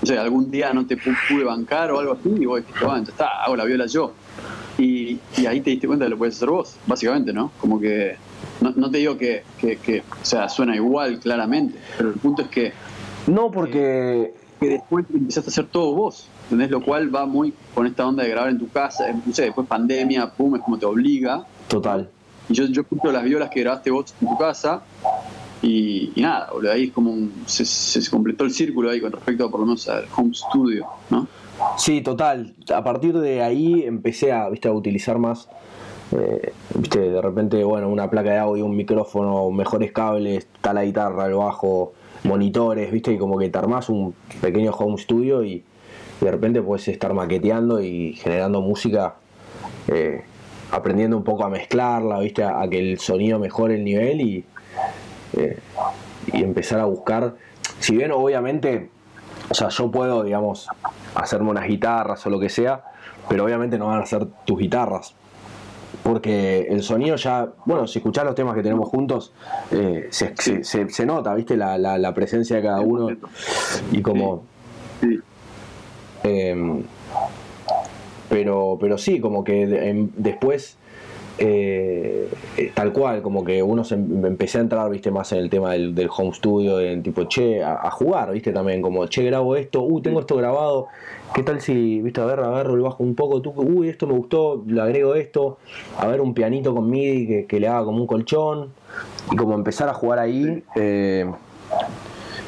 [0.00, 3.04] no sé, algún día no te pude bancar o algo así y vos dijiste, bueno,
[3.04, 4.12] ya está, hago la viola yo.
[4.78, 7.50] Y, ahí te diste cuenta de lo que puedes hacer vos, básicamente, ¿no?
[7.60, 8.16] Como que,
[8.60, 12.72] no, te digo que, que, o sea, suena igual claramente, pero el punto es que...
[13.26, 14.34] No, porque...
[14.60, 16.70] Que, después empezaste a hacer todo vos, ¿entendés?
[16.70, 19.66] Lo cual va muy con esta onda de grabar en tu casa, no sé, después
[19.66, 21.44] pandemia, pum, es como te obliga.
[21.68, 22.08] Total.
[22.48, 24.82] Y yo, yo escucho las violas que grabaste vos en tu casa
[25.64, 29.60] y, nada, ahí es como se, se, completó el círculo ahí con respecto a, por
[29.60, 31.26] lo menos al home studio, ¿no?
[31.78, 32.54] Sí, total.
[32.74, 35.48] A partir de ahí empecé a, ¿viste, a utilizar más,
[36.14, 37.00] eh, ¿viste?
[37.10, 41.34] de repente, bueno, una placa de audio, un micrófono, mejores cables, está la guitarra, el
[41.34, 41.92] bajo,
[42.24, 43.12] monitores, ¿viste?
[43.12, 45.62] Y como que te armás un pequeño home studio y,
[46.20, 49.16] de repente puedes estar maqueteando y generando música,
[49.88, 50.22] eh,
[50.70, 52.44] aprendiendo un poco a mezclarla, ¿viste?
[52.44, 54.44] A, a que el sonido mejore el nivel y
[55.36, 55.58] eh,
[56.32, 57.34] y empezar a buscar,
[57.80, 58.90] si bien obviamente,
[59.50, 60.68] o sea, yo puedo, digamos,
[61.14, 62.82] hacerme unas guitarras o lo que sea,
[63.28, 65.14] pero obviamente no van a ser tus guitarras.
[66.04, 69.32] Porque el sonido ya, bueno, si escuchás los temas que tenemos juntos,
[69.72, 71.56] eh, se, nota, ¿viste?
[71.56, 73.08] La, presencia de cada uno.
[73.90, 74.44] y como...
[76.22, 76.82] Em,
[78.28, 80.76] pero, pero sí, como que después
[81.36, 85.38] eh, eh, tal cual, como que uno se em, empecé a entrar, viste, más en
[85.38, 89.56] el tema del, home studio, en tipo, che, a, jugar, viste, también, como, che, grabo
[89.56, 90.86] esto, uh, tengo esto grabado,
[91.34, 94.14] ¿qué tal si, viste, a ver, agarro el bajo un poco, tú, uy, esto me
[94.14, 95.58] gustó, le agrego esto,
[95.98, 98.68] a ver, un pianito con MIDI que, le haga como un colchón,
[99.32, 101.28] y como empezar a jugar ahí, eh,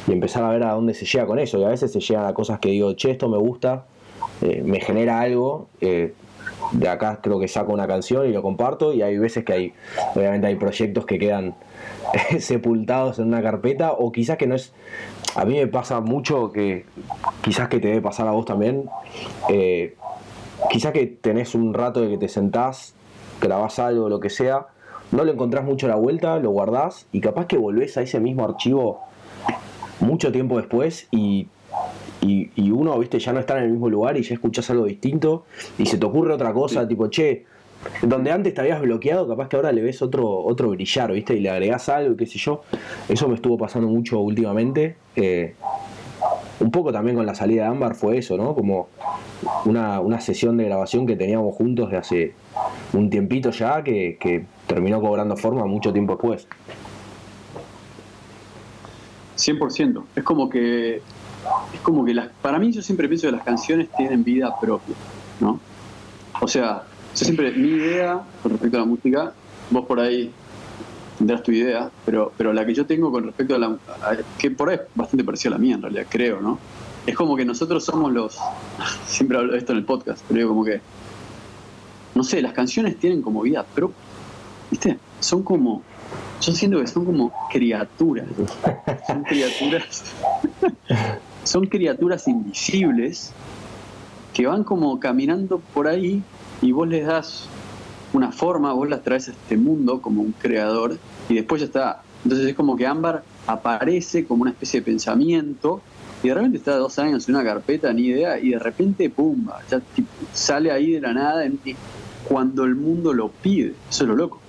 [0.06, 2.26] y empezar a ver a dónde se llega con eso, y a veces se llegan
[2.26, 3.86] a cosas que digo, che, esto me gusta,
[4.40, 5.66] me genera algo,
[6.72, 9.72] de acá creo que saco una canción y lo comparto y hay veces que hay,
[10.14, 11.54] obviamente hay proyectos que quedan
[12.38, 14.72] sepultados en una carpeta o quizás que no es,
[15.34, 16.84] a mí me pasa mucho que
[17.42, 18.88] quizás que te debe pasar a vos también,
[19.48, 19.94] eh,
[20.70, 22.94] quizás que tenés un rato de que te sentás,
[23.40, 24.66] grabás algo, lo que sea,
[25.12, 28.44] no lo encontrás mucho la vuelta, lo guardás y capaz que volvés a ese mismo
[28.44, 29.00] archivo
[30.00, 31.48] mucho tiempo después y
[32.26, 35.44] y, uno, viste, ya no está en el mismo lugar y ya escuchás algo distinto
[35.78, 37.44] y se te ocurre otra cosa, tipo, che,
[38.02, 41.40] donde antes te habías bloqueado, capaz que ahora le ves otro, otro brillar, viste, y
[41.40, 42.62] le agregás algo y qué sé yo.
[43.08, 44.96] Eso me estuvo pasando mucho últimamente.
[45.14, 45.54] Eh,
[46.58, 48.54] un poco también con la salida de Ámbar fue eso, ¿no?
[48.54, 48.88] Como
[49.66, 52.32] una, sesión de grabación que teníamos juntos de hace
[52.92, 56.48] un tiempito ya que, que terminó cobrando forma mucho tiempo después.
[59.36, 60.04] 100%.
[60.16, 61.02] Es como que
[61.72, 64.94] es como que las, para mí yo siempre pienso que las canciones tienen vida propia,
[65.40, 65.60] ¿no?
[66.40, 69.32] O sea, yo siempre, mi idea con respecto a la música,
[69.70, 70.32] vos por ahí
[71.16, 73.76] tendrás tu idea, pero, pero la que yo tengo con respecto a la,
[74.38, 76.58] que por ahí es bastante parecida a la mía en realidad, creo, ¿no?
[77.06, 78.38] Es como que nosotros somos los,
[79.06, 80.80] siempre hablo de esto en el podcast, pero digo como que,
[82.14, 83.96] no sé, las canciones tienen como vida propia,
[84.70, 84.98] ¿viste?
[85.20, 85.82] Son como,
[86.40, 88.26] yo siento que son como criaturas,
[89.06, 90.02] son criaturas
[91.46, 93.32] son criaturas invisibles
[94.34, 96.22] que van como caminando por ahí
[96.60, 97.48] y vos les das
[98.12, 102.02] una forma, vos las traes a este mundo como un creador y después ya está.
[102.24, 105.80] Entonces es como que Ámbar aparece como una especie de pensamiento
[106.22, 109.46] y de repente está dos años en una carpeta, ni idea, y de repente, ¡pum!
[109.70, 109.80] Ya
[110.32, 111.44] sale ahí de la nada
[112.24, 113.74] cuando el mundo lo pide.
[113.88, 114.40] Eso es lo loco.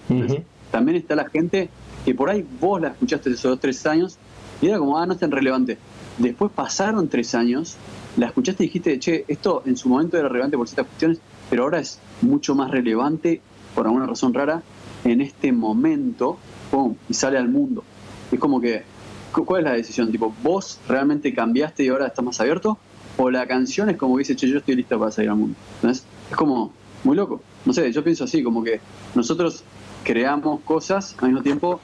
[0.72, 1.70] También está la gente
[2.06, 4.18] que por ahí vos la escuchaste esos dos, tres años
[4.62, 5.78] y era como, ah, no es tan relevante.
[6.18, 7.78] Después pasaron tres años,
[8.18, 11.64] la escuchaste y dijiste, che, esto en su momento era relevante por ciertas cuestiones, pero
[11.64, 13.42] ahora es mucho más relevante,
[13.76, 14.64] por alguna razón rara,
[15.04, 16.38] en este momento,
[16.72, 16.96] ¡pum!
[17.08, 17.84] y sale al mundo.
[18.32, 18.84] Es como que,
[19.32, 20.12] ¿cuál es la decisión?
[20.12, 22.80] Tipo, ¿vos realmente cambiaste y ahora estás más abierto?
[23.18, 25.56] ¿O la canción es como que dice, che, yo estoy lista para salir al mundo?
[25.84, 26.04] Es
[26.36, 27.42] como muy loco.
[27.64, 28.80] No sé, yo pienso así, como que
[29.14, 29.64] nosotros
[30.04, 31.80] creamos cosas, al mismo tiempo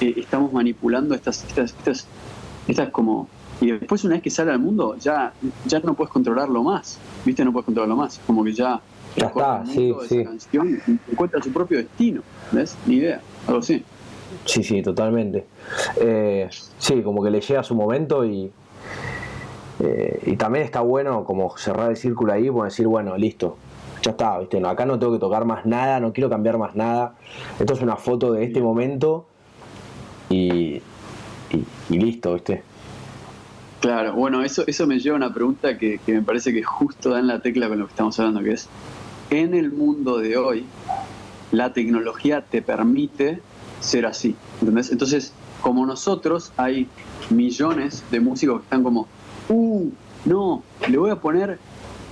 [0.00, 2.06] eh, estamos manipulando estas, estas, estas
[2.68, 3.28] esta es como.
[3.60, 5.32] Y después, una vez que sale al mundo, ya,
[5.66, 6.98] ya no puedes controlarlo más.
[7.24, 7.44] ¿Viste?
[7.44, 8.20] No puedes controlarlo más.
[8.26, 8.80] Como que ya.
[9.16, 10.24] Ya está, sí, sí.
[10.24, 12.22] Canción encuentra su propio destino.
[12.50, 12.76] ¿Ves?
[12.86, 13.20] Ni idea.
[13.46, 13.84] Algo así.
[14.44, 15.46] Sí, sí, totalmente.
[15.96, 16.48] Eh,
[16.78, 18.50] sí, como que le llega su momento y.
[19.80, 23.56] Eh, y también está bueno como cerrar el círculo ahí, por decir, bueno, listo.
[24.02, 24.60] ya está, ¿viste?
[24.60, 27.14] No, acá no tengo que tocar más nada, no quiero cambiar más nada.
[27.58, 29.26] Esto es una foto de este momento
[30.28, 30.82] y,
[31.50, 32.62] y, listo, ¿viste?
[33.80, 37.10] Claro, bueno, eso, eso me lleva a una pregunta que, que me parece que justo
[37.10, 38.68] da en la tecla con lo que estamos hablando, que es,
[39.30, 40.64] en el mundo de hoy,
[41.52, 43.40] la tecnología te permite
[43.80, 44.90] ser así, ¿entendés?
[44.90, 46.88] Entonces, como nosotros, hay
[47.30, 49.06] millones de músicos que están como,
[49.48, 49.90] uh,
[50.24, 51.58] no, le voy a poner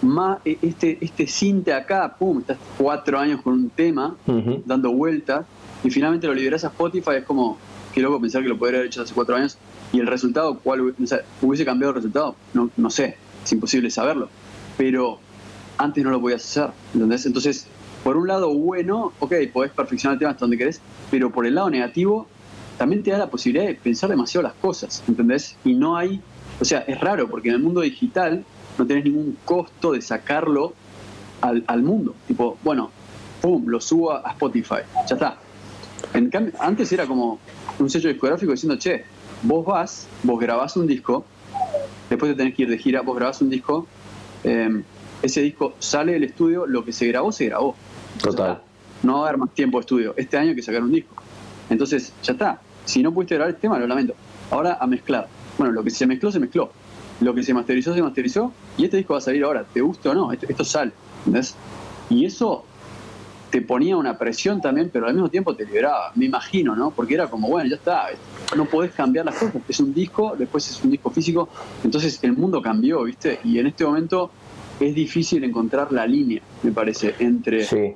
[0.03, 4.17] más e, este, este cinte acá, pum, estás cuatro años con un tema,
[4.65, 5.47] dando vueltas,
[5.85, 7.59] y finalmente lo liberas a Spotify, es como,
[7.93, 9.59] qué loco pensar que lo podría haber hecho hace cuatro años,
[9.93, 12.37] y el resultado, ¿cuál o sea, hubiese cambiado el resultado?
[12.55, 14.29] No, no sé, es imposible saberlo,
[14.77, 15.19] pero
[15.79, 17.27] antes no lo podías hacer, ¿entendés?
[17.27, 17.67] Entonces,
[18.03, 21.55] por un lado bueno, ok, podés perfeccionar el tema hasta donde querés, pero por el
[21.55, 22.27] lado negativo,
[22.79, 25.57] también te da la posibilidad de pensar demasiado las cosas, ¿entendés?
[25.65, 26.21] Y no hay,
[26.61, 28.45] o sea, es raro, porque en el mundo digital
[28.79, 30.73] no tenés ningún costo de sacarlo
[31.41, 32.15] al, mundo.
[32.27, 32.91] Tipo, bueno,
[33.41, 35.39] pum, lo subo a Spotify, ya está.
[36.15, 37.39] En cambio, antes era como
[37.79, 39.05] un sello discográfico diciendo, che,
[39.43, 41.25] vos vas, vos grabás un disco,
[42.11, 43.87] después de tener que ir de gira, vos grabás un disco,
[44.45, 44.83] em,
[45.23, 47.77] ese disco sale del estudio, lo que se grabó, se grabó.
[48.21, 48.61] Total.
[49.03, 50.15] no va a haber más tiempo de estudio.
[50.17, 51.15] Este año hay que sacar un disco.
[51.71, 52.61] Entonces, ya está.
[52.85, 54.15] Si no pudiste grabar el tema, lo lamento.
[54.51, 55.29] Ahora a mezclar.
[55.59, 56.71] Bueno, lo que se mezcló, se mezcló.
[57.21, 58.53] Lo que se masterizó, se masterizó.
[58.77, 60.93] Y este disco va a salir ahora, te gusta o no, esto, sale.
[61.19, 61.57] ¿entendés?
[62.11, 62.65] Y eso
[63.53, 66.91] te ponía una presión también, pero al mismo tiempo te liberaba, me imagino, ¿no?
[66.91, 68.07] Porque era como, bueno, ya está,
[68.57, 69.57] no podés cambiar las cosas.
[69.69, 71.51] Es un disco, después es un disco físico.
[71.85, 73.41] Entonces el mundo cambió, ¿viste?
[73.45, 74.31] Y en este momento
[74.81, 77.65] es difícil encontrar la línea, me parece, entre...
[77.65, 77.95] Sí.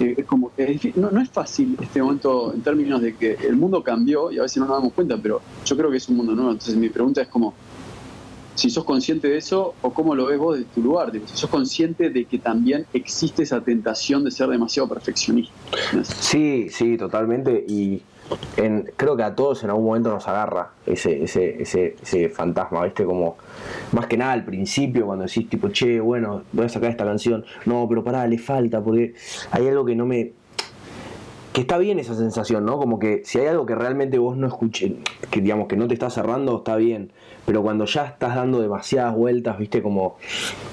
[0.00, 0.50] Eh, es como,
[0.96, 4.42] no, no, es fácil este momento en términos de que el mundo cambió y a
[4.42, 6.50] veces no nos damos cuenta, pero yo creo que es un mundo nuevo.
[6.50, 7.52] Entonces mi pregunta es como,
[8.54, 11.50] si sos consciente de eso o cómo lo ves vos desde tu lugar, si sos
[11.50, 15.52] consciente de que también existe esa tentación de ser demasiado perfeccionista.
[16.02, 17.64] Sí, sí, totalmente.
[17.66, 18.02] Y
[18.96, 23.04] creo que a todos en algún momento nos agarra ese, ese, ese, ese, fantasma, ¿viste?
[23.04, 23.36] Como,
[23.92, 27.44] más que nada al principio, cuando decís, tipo, che, bueno, voy a sacar esta canción,
[27.66, 29.14] no, pero pará, le falta, porque
[29.50, 30.32] hay algo que no me.
[31.54, 32.78] Que está bien esa sensación, ¿no?
[32.78, 34.90] Como que si hay algo que realmente vos no escuches,
[35.30, 37.12] que digamos que no te está cerrando, está bien,
[37.46, 39.80] pero cuando ya estás dando demasiadas vueltas, ¿viste?
[39.80, 40.16] Como,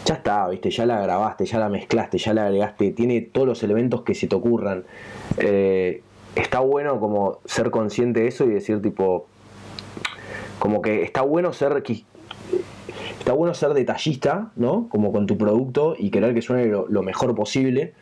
[0.05, 0.71] ya está, ¿viste?
[0.71, 4.25] Ya la grabaste, ya la mezclaste, ya la agregaste, tiene todos los elementos que se
[4.25, 4.83] te ocurran.
[5.37, 6.01] Eh,
[6.35, 9.27] está bueno como ser consciente de eso y decir tipo
[10.57, 11.83] como que está bueno ser
[13.19, 17.35] está bueno ser detallista no como con tu producto y querer que suene lo, mejor
[17.35, 17.93] posible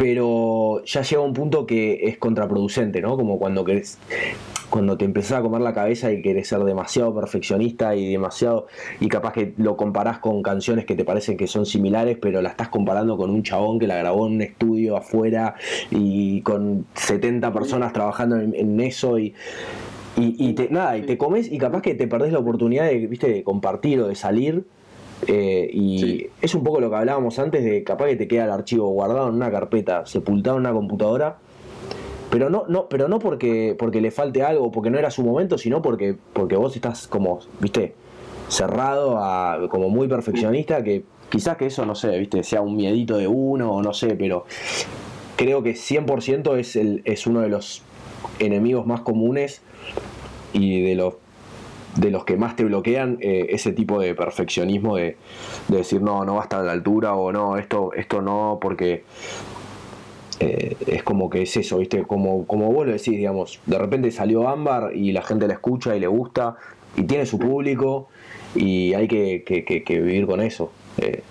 [0.00, 3.98] pero ya llega un punto que es contraproducente no como cuando querés
[4.70, 8.68] cuando te empezás a comer la cabeza y querés ser demasiado perfeccionista y demasiado
[9.00, 12.50] y capaz que lo comparás con canciones que te parecen que son similares, pero la
[12.50, 15.56] estás comparando con un chabón que la grabó en un estudio afuera
[15.90, 19.34] y con 70 personas trabajando en, eso y,
[20.16, 23.28] y, te, nada, y te comes y capaz que te perdés la oportunidad de, ¿viste?
[23.28, 24.64] de compartir o de salir.
[25.26, 28.50] Eh, y es un poco lo que hablábamos antes de capaz que te queda el
[28.50, 31.38] archivo guardado en una carpeta, sepultado en una computadora
[32.30, 35.58] pero no, no, pero no porque, porque le falte algo, porque no era su momento,
[35.58, 37.94] sino porque, porque vos estás como, viste,
[38.48, 43.18] cerrado a, como muy perfeccionista, que quizás que eso, no sé, viste, sea un miedito
[43.18, 44.46] de uno o no sé, pero
[45.36, 47.82] creo que 100% es, el, es uno de los
[48.38, 49.60] enemigos más comunes
[50.52, 51.14] y de los
[51.96, 55.16] de los que más te bloquean eh, ese tipo de perfeccionismo de,
[55.68, 59.04] de, decir no, no va a estar la altura o no, esto, esto no, porque
[60.40, 62.04] eh, es como que es eso, ¿viste?
[62.04, 65.94] Como, como vos lo decís, digamos, de repente salió Ámbar y la gente la escucha
[65.94, 66.56] y le gusta
[66.96, 68.08] y tiene su público
[68.54, 69.44] y hay que,
[69.86, 70.72] vivir con eso.
[70.96, 71.22] Eh.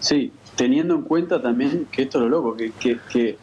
[0.00, 3.38] Sí, teniendo en cuenta también que esto es lo loco, que, que,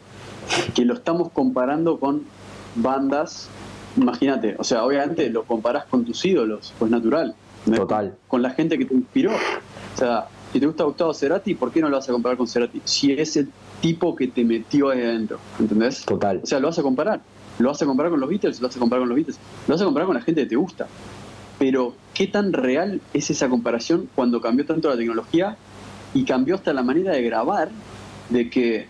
[0.74, 2.22] que lo estamos comparando con
[2.76, 3.50] bandas,
[3.96, 7.34] imagínate, o sea, obviamente lo comparás con tus ídolos, pues natural.
[7.64, 8.14] Total.
[8.28, 9.32] Con la gente que te inspiró.
[9.32, 12.46] O sea, si te gusta Gustavo Cerati, ¿por qué no lo vas a comparar con
[12.46, 12.80] Cerati?
[12.84, 13.48] Si es el
[13.80, 16.04] tipo que te metió ahí adentro, ¿entendés?
[16.04, 16.40] Total.
[16.42, 17.20] O sea, lo vas a comparar.
[17.58, 19.38] Lo vas a comparar con los Beatles, lo vas a comparar con los Beatles,
[19.68, 20.88] lo vas a comparar con la gente que te gusta.
[21.58, 25.56] Pero, ¿qué tan real es esa comparación cuando cambió tanto la tecnología
[26.14, 27.70] y cambió hasta la manera de grabar?
[28.30, 28.86] De que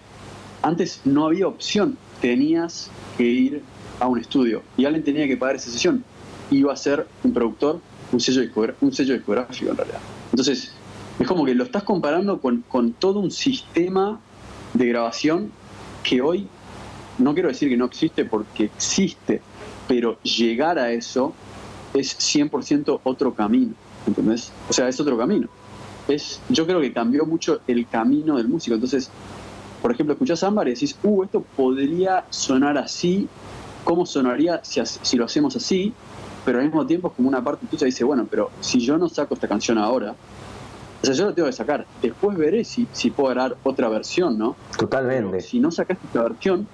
[0.62, 3.62] antes no había opción, tenías que ir
[4.02, 6.04] a un estudio y alguien tenía que pagar esa sesión.
[6.50, 7.80] Iba a ser un productor,
[8.10, 8.42] un sello,
[8.80, 10.00] un sello discográfico en realidad.
[10.32, 10.72] Entonces,
[11.20, 14.18] es como que lo estás comparando con, con todo un sistema
[14.74, 15.52] de grabación
[16.02, 16.48] que hoy,
[17.18, 19.40] no quiero decir que no existe porque existe,
[19.86, 21.32] pero llegar a eso
[21.94, 23.74] es 100% otro camino,
[24.06, 24.50] ¿entendés?
[24.68, 25.48] O sea, es otro camino.
[26.08, 28.74] es, yo creo que cambió mucho el camino del músico.
[28.74, 29.10] Entonces,
[29.82, 33.28] por ejemplo, escuchás Ámbar y decís, uh, esto podría sonar así,
[33.84, 35.92] ¿cómo sonaría si, si lo hacemos así?
[36.44, 39.08] Pero al mismo tiempo es como una parte tuya dice, bueno, pero si yo no
[39.08, 40.14] saco esta canción ahora,
[41.02, 41.86] o sea, yo lo tengo que sacar.
[42.00, 44.54] Después veré si, si puedo grabar otra versión, ¿no?
[44.78, 45.40] Totalmente.
[45.40, 46.66] si no sacaste esta versión,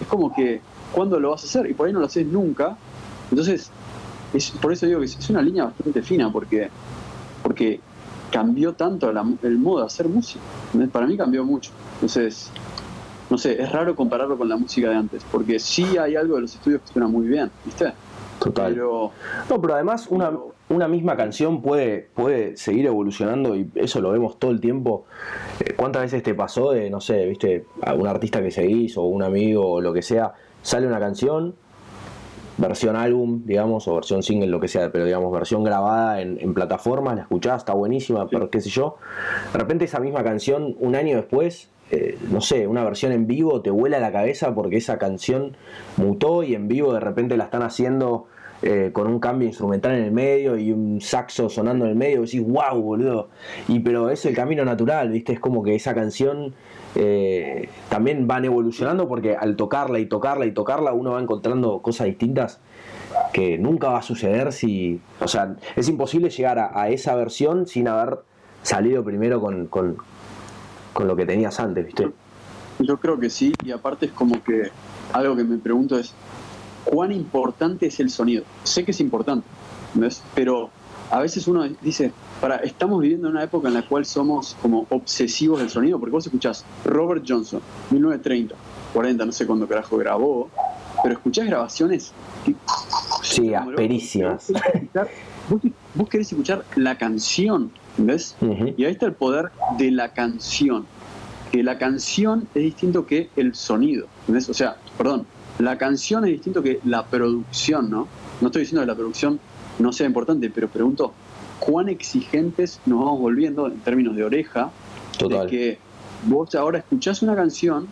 [0.00, 0.60] es como que,
[0.92, 1.70] ¿cuándo lo vas a hacer?
[1.70, 2.76] Y por ahí no lo haces nunca.
[3.30, 3.70] Entonces,
[4.34, 6.68] es, por eso digo que es una línea bastante fina, porque,
[7.44, 7.80] porque
[8.32, 10.40] cambió tanto el modo de hacer música.
[10.90, 11.70] Para mí cambió mucho.
[11.94, 12.50] Entonces,
[13.28, 16.42] no sé, es raro compararlo con la música de antes, porque sí hay algo de
[16.42, 17.92] los estudios que suena muy bien, ¿viste?
[18.38, 18.72] Total.
[18.72, 19.10] Pero,
[19.48, 20.30] no, pero además una,
[20.68, 25.06] una misma canción puede, puede seguir evolucionando y eso lo vemos todo el tiempo.
[25.60, 29.02] Eh, ¿Cuántas veces te pasó de, no sé, viste, a un artista que seguís o
[29.02, 31.54] un amigo o lo que sea, sale una canción,
[32.58, 36.54] versión álbum, digamos, o versión single, lo que sea, pero digamos, versión grabada en, en
[36.54, 38.96] plataformas, la escuchás, está buenísima, pero qué sé yo.
[39.52, 43.62] De repente esa misma canción, un año después, eh, no sé, una versión en vivo
[43.62, 45.56] te vuela la cabeza porque esa canción
[45.96, 48.26] mutó y en vivo de repente la están haciendo
[48.62, 52.22] eh, con un cambio instrumental en el medio y un saxo sonando en el medio,
[52.22, 53.28] y decís, wow, boludo.
[53.68, 55.34] Y pero es el camino natural, ¿viste?
[55.34, 56.54] Es como que esa canción
[56.94, 62.06] eh, también van evolucionando porque al tocarla y tocarla y tocarla uno va encontrando cosas
[62.06, 62.60] distintas
[63.34, 67.88] que nunca va a suceder si, o sea, es imposible llegar a, esa versión sin
[67.88, 68.20] haber
[68.62, 69.98] salido primero con, con,
[70.96, 72.10] con, lo que tenías antes, ¿viste?
[72.78, 74.70] Yo creo que sí, y aparte es como que
[75.12, 76.12] algo que me pregunto es,
[76.84, 78.44] ¿cuán importante es el sonido?
[78.64, 79.46] Sé que es importante,
[79.94, 80.22] ¿ves?
[80.34, 80.70] pero
[81.10, 84.86] a veces uno dice, para, estamos viviendo en una época en la cual somos como
[84.90, 88.54] obsesivos del sonido, porque vos escuchás Robert Johnson, 1930,
[88.92, 90.50] 40, no sé cuándo carajo grabó,
[91.02, 92.12] pero escuchás grabaciones
[93.22, 94.52] sí, asperísimas.
[95.94, 98.36] Vos, querés escuchar la canción, ¿ves?
[98.76, 100.86] Y ahí está el poder de la canción.
[101.52, 104.48] Que la canción es distinto que el sonido, ¿ves?
[104.48, 105.26] O sea, perdón,
[105.58, 108.08] la canción es distinto que la producción, ¿no?
[108.40, 109.40] No estoy diciendo que la producción
[109.78, 111.12] no sea importante, pero pregunto,
[111.60, 114.70] ¿cuán exigentes nos vamos volviendo en términos de oreja?
[115.18, 115.46] Total.
[115.46, 115.78] De que
[116.26, 117.86] vos ahora escuchás una canción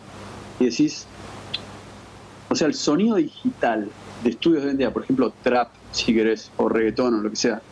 [0.60, 1.06] y decís,
[2.50, 3.88] o sea, el sonido digital
[4.22, 7.30] de estudios de hoy en día, por ejemplo, trap, si querés, o reggaetón o lo
[7.30, 7.62] que sea,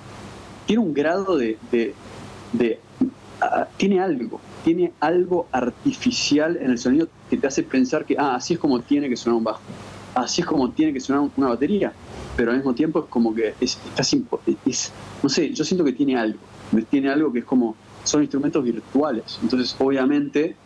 [0.66, 1.94] tiene un grado de, de,
[3.76, 8.54] tiene algo, tiene algo artificial en el sonido que te hace pensar que, ah, así
[8.54, 9.60] es como tiene que sonar un bajo,
[10.14, 11.92] así es como tiene que sonar una batería,
[12.36, 13.78] pero al mismo tiempo es como que es,
[14.64, 14.92] es,
[15.22, 16.38] no sé, yo siento que tiene algo,
[16.90, 17.74] tiene algo que es como,
[18.04, 20.56] son instrumentos virtuales, entonces obviamente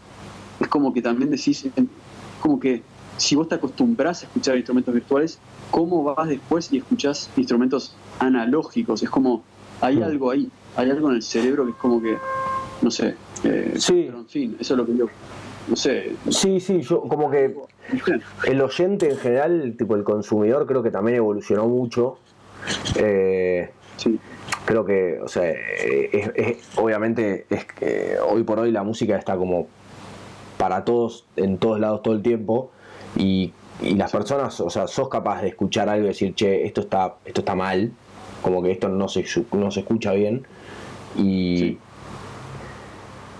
[0.60, 1.66] es como que también decís,
[2.40, 2.82] como que
[3.16, 5.38] si vos te acostumbras a escuchar instrumentos virtuales,
[5.70, 9.02] ¿cómo vas después y escuchás instrumentos analógicos?
[9.02, 9.42] Es como,
[9.80, 10.02] hay mm.
[10.02, 12.16] algo ahí, hay algo en el cerebro que es como que,
[12.82, 13.14] no sé,
[13.44, 14.04] eh, sí.
[14.06, 15.06] pero en fin, eso es lo que yo,
[15.68, 16.12] no sé.
[16.30, 17.54] Sí, sí, yo como que
[18.46, 22.18] el oyente en general, tipo el consumidor, creo que también evolucionó mucho.
[22.96, 24.18] Eh, sí.
[24.64, 25.54] Creo que, o sea,
[26.76, 29.68] obviamente es que hoy por hoy la música está como
[30.58, 32.70] para todos, en todos lados, todo el tiempo.
[33.16, 33.52] Y,
[33.82, 37.42] las personas, o sea, sos capaz de escuchar algo y decir, che, esto está, esto
[37.42, 37.92] está mal,
[38.46, 40.46] como que esto no se, no se escucha bien.
[41.18, 41.78] Y.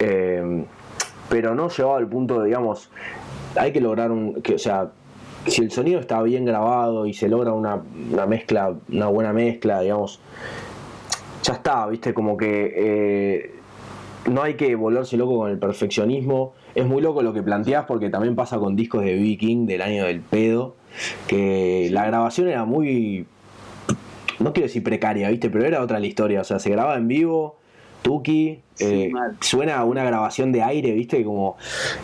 [0.01, 0.65] Eh,
[1.29, 2.91] pero no llevado al punto de, digamos,
[3.55, 4.43] hay que lograr un.
[4.43, 4.91] Que, o sea,
[5.47, 7.81] si el sonido está bien grabado y se logra una,
[8.13, 10.19] una mezcla, una buena mezcla, digamos,
[11.45, 12.73] ya está, viste, como que.
[12.77, 13.53] Eh,
[14.29, 16.55] no hay que volverse loco con el perfeccionismo.
[16.75, 20.05] Es muy loco lo que planteás porque también pasa con discos de Viking del año
[20.05, 20.75] del pedo,
[21.29, 23.25] que la grabación era muy,
[24.41, 25.51] no quiero decir precaria, ¿viste?
[25.51, 27.59] Pero era otra la historia, o sea, se grababa en vivo,
[28.03, 29.11] Tuki, eh,
[29.41, 31.25] suena una grabación de aire, ¿viste?
[31.25, 31.57] Como,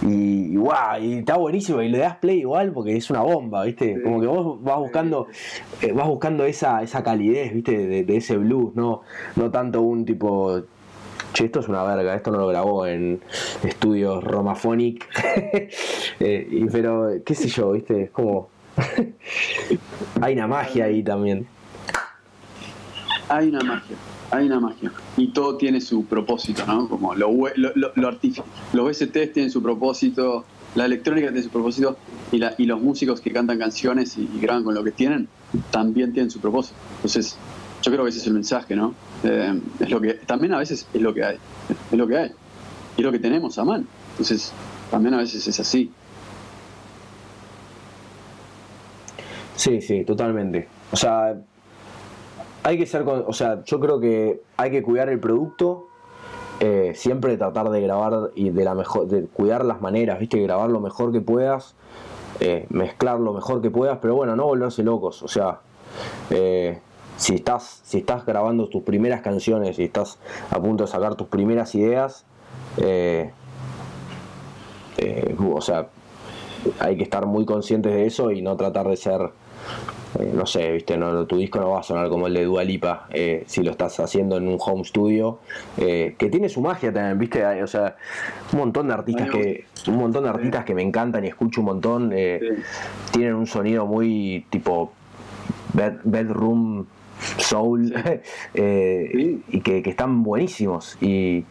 [0.03, 4.03] y, guau, y está buenísimo, y le das play igual porque es una bomba, ¿viste?
[4.03, 5.29] Como que vos vas buscando,
[5.81, 8.05] eh, vas buscando esa, esa calidez, ¿viste?
[8.05, 9.03] De, ese blues, no,
[9.37, 10.63] no tanto un tipo
[11.33, 13.21] che, esto es una verga, esto no lo grabó en
[13.63, 15.07] estudios Romaphonic,
[16.21, 18.49] eh, pero qué sé yo, viste, es como...
[20.21, 21.47] hay una magia ahí también.
[23.33, 23.97] Hay una magia
[24.33, 24.91] hay una magia.
[25.17, 26.89] Y todo tiene su propósito, ¿no?
[26.89, 28.19] Como lo, lo, lo, Los
[28.73, 31.99] VSTs tienen su propósito, la electrónica tiene su propósito,
[32.33, 35.29] y, los músicos que cantan canciones y, graban con lo que tienen,
[35.71, 36.77] también tienen su propósito.
[36.97, 37.37] Entonces,
[37.83, 38.95] yo creo que ese es el mensaje, ¿no?
[39.23, 41.37] Eh, es lo que, también a veces es lo que hay,
[41.91, 42.31] es lo que hay.
[42.97, 43.85] Y es lo que tenemos a mano.
[44.13, 44.51] Entonces,
[44.91, 45.91] también a veces es así.
[49.57, 50.69] Sí, sí, totalmente.
[50.91, 51.37] O sea,
[52.63, 55.89] hay que ser, o sea, yo creo que hay que cuidar el producto,
[56.61, 60.71] eh, siempre tratar de grabar y de la mejor, de cuidar las maneras, viste, grabar
[60.71, 61.75] lo mejor que puedas,
[62.41, 65.61] eh, mezclar lo mejor que puedas, pero bueno, no volverse locos, o sea,
[66.31, 66.79] eh,
[67.17, 70.19] si estás, si estás grabando tus primeras canciones y estás
[70.51, 72.25] a punto de sacar tus primeras ideas,
[75.39, 75.89] o sea,
[76.79, 79.31] hay que estar muy conscientes de eso y no tratar de ser
[80.19, 82.65] eh, no sé, viste, no, tu disco no va a sonar como el de Dua
[82.65, 85.39] Lipa eh, si lo estás haciendo en un home studio,
[85.79, 87.97] eh, que tiene su magia también, viste, o sea,
[88.53, 91.67] un montón de artistas que, un montón de artistas que me encantan y escucho un
[91.67, 94.93] montón, tienen un sonido muy tipo
[95.73, 96.85] bedroom
[97.39, 97.95] soul
[98.55, 101.45] y que, están buenísimos y,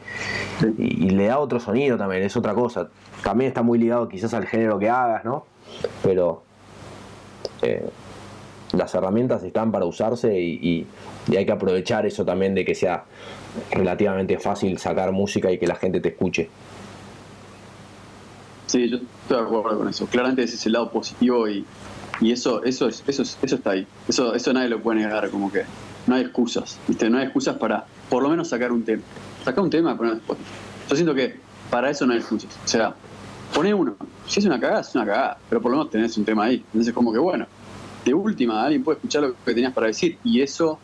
[0.78, 2.90] y, le da otro sonido también, es otra cosa.
[3.24, 5.46] También está muy ligado quizás al género que hagas, ¿no?
[6.04, 6.44] Pero
[8.74, 10.86] las herramientas están para usarse y,
[11.30, 13.04] hay que aprovechar eso también de que sea
[13.72, 16.50] relativamente fácil sacar música y que la gente te escuche.
[18.68, 20.06] Sí, yo estoy de acuerdo con eso.
[20.08, 21.66] Claramente ese es el lado positivo y,
[22.22, 23.86] eso, eso, es, eso, eso está ahí.
[24.08, 25.64] Eso, eso nadie lo puede negar, como que
[26.08, 26.80] no hay excusas.
[27.10, 29.04] No hay excusas para por lo menos sacar un tema.
[29.44, 30.50] Sacar un tema Spotify.
[30.90, 31.36] Yo siento que
[31.70, 32.58] para eso no hay excusas.
[32.64, 32.96] O sea,
[33.54, 33.96] poné uno.
[34.28, 36.64] Si es una cagada, es una cagada, pero por lo menos tenés un tema ahí.
[36.68, 37.46] Entonces, como que bueno,
[38.06, 40.80] de última, alguien puede escuchar lo que tenías para decir y eso,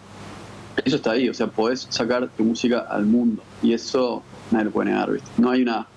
[0.84, 4.72] eso está ahí, o sea, podés sacar tu música al mundo y eso nadie lo
[4.72, 5.30] puede negar, ¿viste?
[5.38, 5.88] No hay una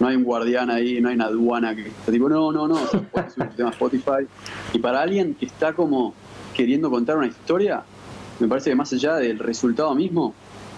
[0.00, 2.74] no hay un guardián ahí, no hay una aduana que está tipo, no, no, no,
[2.74, 4.26] o sea, puedes subir tu tema Spotify.
[4.72, 6.12] Y para alguien que está como
[6.54, 7.84] queriendo contar una historia,
[8.40, 10.34] me parece que más allá del resultado mismo,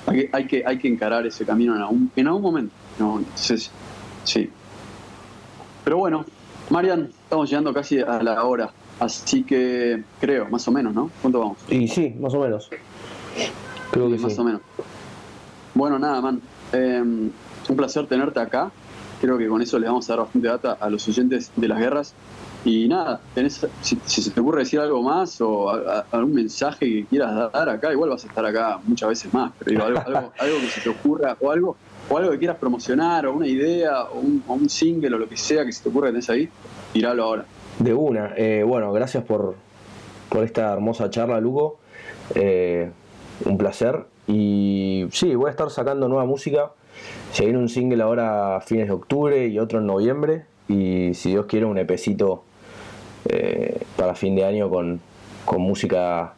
[0.06, 2.74] hay que, hay que, hay encarar ese camino en algún, en algún momento.
[2.98, 4.50] No, sí.
[5.84, 6.24] Pero bueno,
[6.70, 8.70] Marian, estamos llegando casi a la hora.
[8.98, 11.10] Así que creo, más o menos, ¿no?
[11.20, 11.58] ¿Cuánto vamos?
[11.68, 12.70] Y sí, más o menos.
[13.90, 14.60] Creo que más o menos.
[15.74, 16.40] Bueno, nada, man.
[16.72, 17.30] Em,
[17.68, 18.70] un placer tenerte acá.
[19.20, 21.78] Creo que con eso le vamos a dar bastante data a los oyentes de las
[21.78, 22.14] guerras.
[22.64, 25.70] Y nada, tenés, si, se te ocurre decir algo más o
[26.10, 29.70] algún mensaje que quieras dar acá, igual vas a estar acá muchas veces más, pero
[29.70, 31.76] digo, algo, algo, que se te ocurra o algo,
[32.08, 35.64] o algo que quieras promocionar o una idea o un, single o lo que sea
[35.64, 36.48] que se te ocurra que tenés ahí,
[36.92, 37.44] tiralo ahora.
[37.78, 38.32] De una.
[38.36, 39.54] Eh, bueno, gracias por,
[40.28, 41.78] por esta hermosa charla, Lugo.
[42.34, 42.90] Eh,
[43.44, 44.04] un placer.
[44.26, 46.72] Y sí, voy a estar sacando nueva música.
[47.32, 50.44] Se viene un single ahora a fines de octubre y otro en noviembre.
[50.68, 52.44] Y si Dios quiere, un epecito
[53.28, 55.00] eh, para fin de año con,
[55.44, 56.34] con música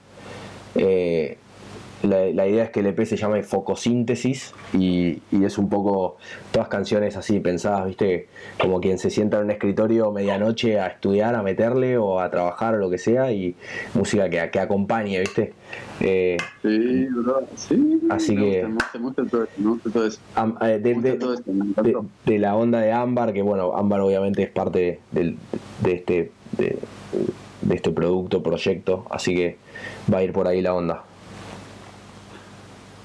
[2.07, 6.17] la, idea es que el EP se llame Focosíntesis y, y es un poco
[6.53, 8.29] todas canciones así pensadas, ¿viste?
[8.61, 12.75] Como quien se sienta en un escritorio medianoche a estudiar, a meterle o a trabajar
[12.75, 13.55] o lo que sea y
[13.95, 15.53] música que, que acompañe, ¿viste?
[16.01, 17.09] Eh, sí,
[17.57, 18.69] Sí, así que.
[22.25, 25.37] De la onda de Ámbar, que bueno, Ámbar obviamente es parte del,
[25.83, 26.33] de este.
[26.57, 29.57] de este producto, proyecto, así que
[30.13, 31.06] va a ir por ahí la onda.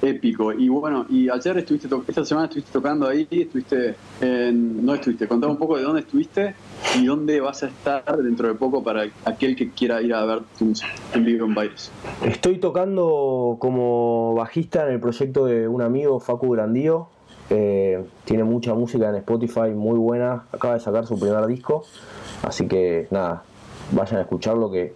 [0.01, 0.51] Épico.
[0.51, 5.53] Y bueno, y ayer estuviste, esta semana estuviste tocando ahí, estuviste, en, no estuviste, contame
[5.53, 6.55] un poco de dónde estuviste
[6.99, 10.41] y dónde vas a estar dentro de poco para aquel que quiera ir a ver
[10.57, 11.91] tu música en vivo en Bailes.
[12.23, 17.07] Estoy tocando como bajista en el proyecto de un amigo, Facu Grandío.
[17.49, 20.45] Eh, tiene mucha música en Spotify, muy buena.
[20.51, 21.83] Acaba de sacar su primer disco.
[22.43, 23.43] Así que nada,
[23.91, 24.93] vayan a escucharlo que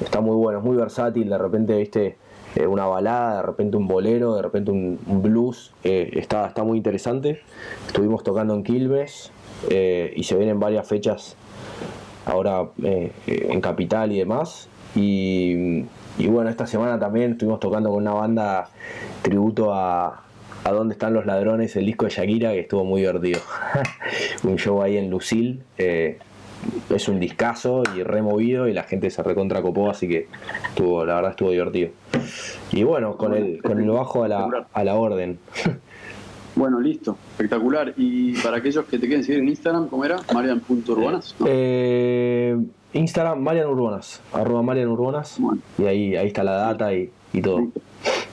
[0.00, 1.28] está muy bueno, es muy versátil.
[1.28, 2.16] De repente, viste
[2.56, 5.72] eh, una balada, de repente un bolero, de repente un, blues.
[5.84, 7.40] Eh, está, está muy interesante.
[7.86, 9.30] Estuvimos tocando en Quilmes
[9.68, 11.36] eh, y se vienen varias fechas
[12.26, 14.68] ahora en Capital y demás.
[14.96, 15.84] Y,
[16.28, 18.68] bueno, esta semana también estuvimos tocando con una banda
[19.22, 20.24] tributo a,
[20.64, 23.40] a Dónde están los ladrones, el disco de Shakira, que estuvo muy divertido.
[24.42, 25.62] un show ahí en Lucil
[26.90, 30.28] es un discazo y removido y la gente se recontra copó, así que
[30.68, 31.90] estuvo, la verdad estuvo divertido.
[32.72, 35.38] Y bueno, con el, con el bajo a la, a la orden.
[36.56, 37.94] Bueno, listo, espectacular.
[37.96, 40.18] Y para aquellos que te quieren seguir en Instagram, ¿cómo era?
[40.34, 41.34] Marian.urbanas.
[41.46, 42.56] Eh,
[42.92, 45.38] Instagram, Marian Urbanas, arroba Marian Urbanas.
[45.78, 47.68] Y ahí, ahí está la data y, y todo.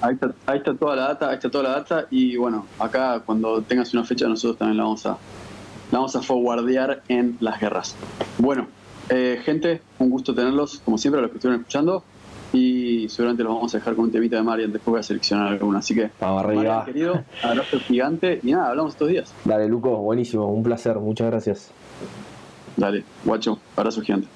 [0.01, 2.07] Ahí está, ahí está toda la data, ahí está toda la data.
[2.09, 5.11] Y bueno, acá cuando tengas una fecha nosotros también la vamos a,
[5.91, 7.95] la vamos a forwardear en las guerras.
[8.39, 8.67] Bueno,
[9.09, 12.03] eh, gente, un gusto tenerlos, como siempre, a los que estuvieron escuchando.
[12.53, 14.71] Y seguramente los vamos a dejar con un temita de Marian.
[14.71, 15.79] Después voy a seleccionar alguna.
[15.79, 16.63] Así que, vamos arriba.
[16.63, 18.39] Marian, querido, abrazo gigante.
[18.43, 19.33] Y nada, hablamos estos días.
[19.43, 20.47] Dale, Luco, buenísimo.
[20.47, 20.97] Un placer.
[20.97, 21.71] Muchas gracias.
[22.77, 24.27] Dale, guacho, abrazo gigante.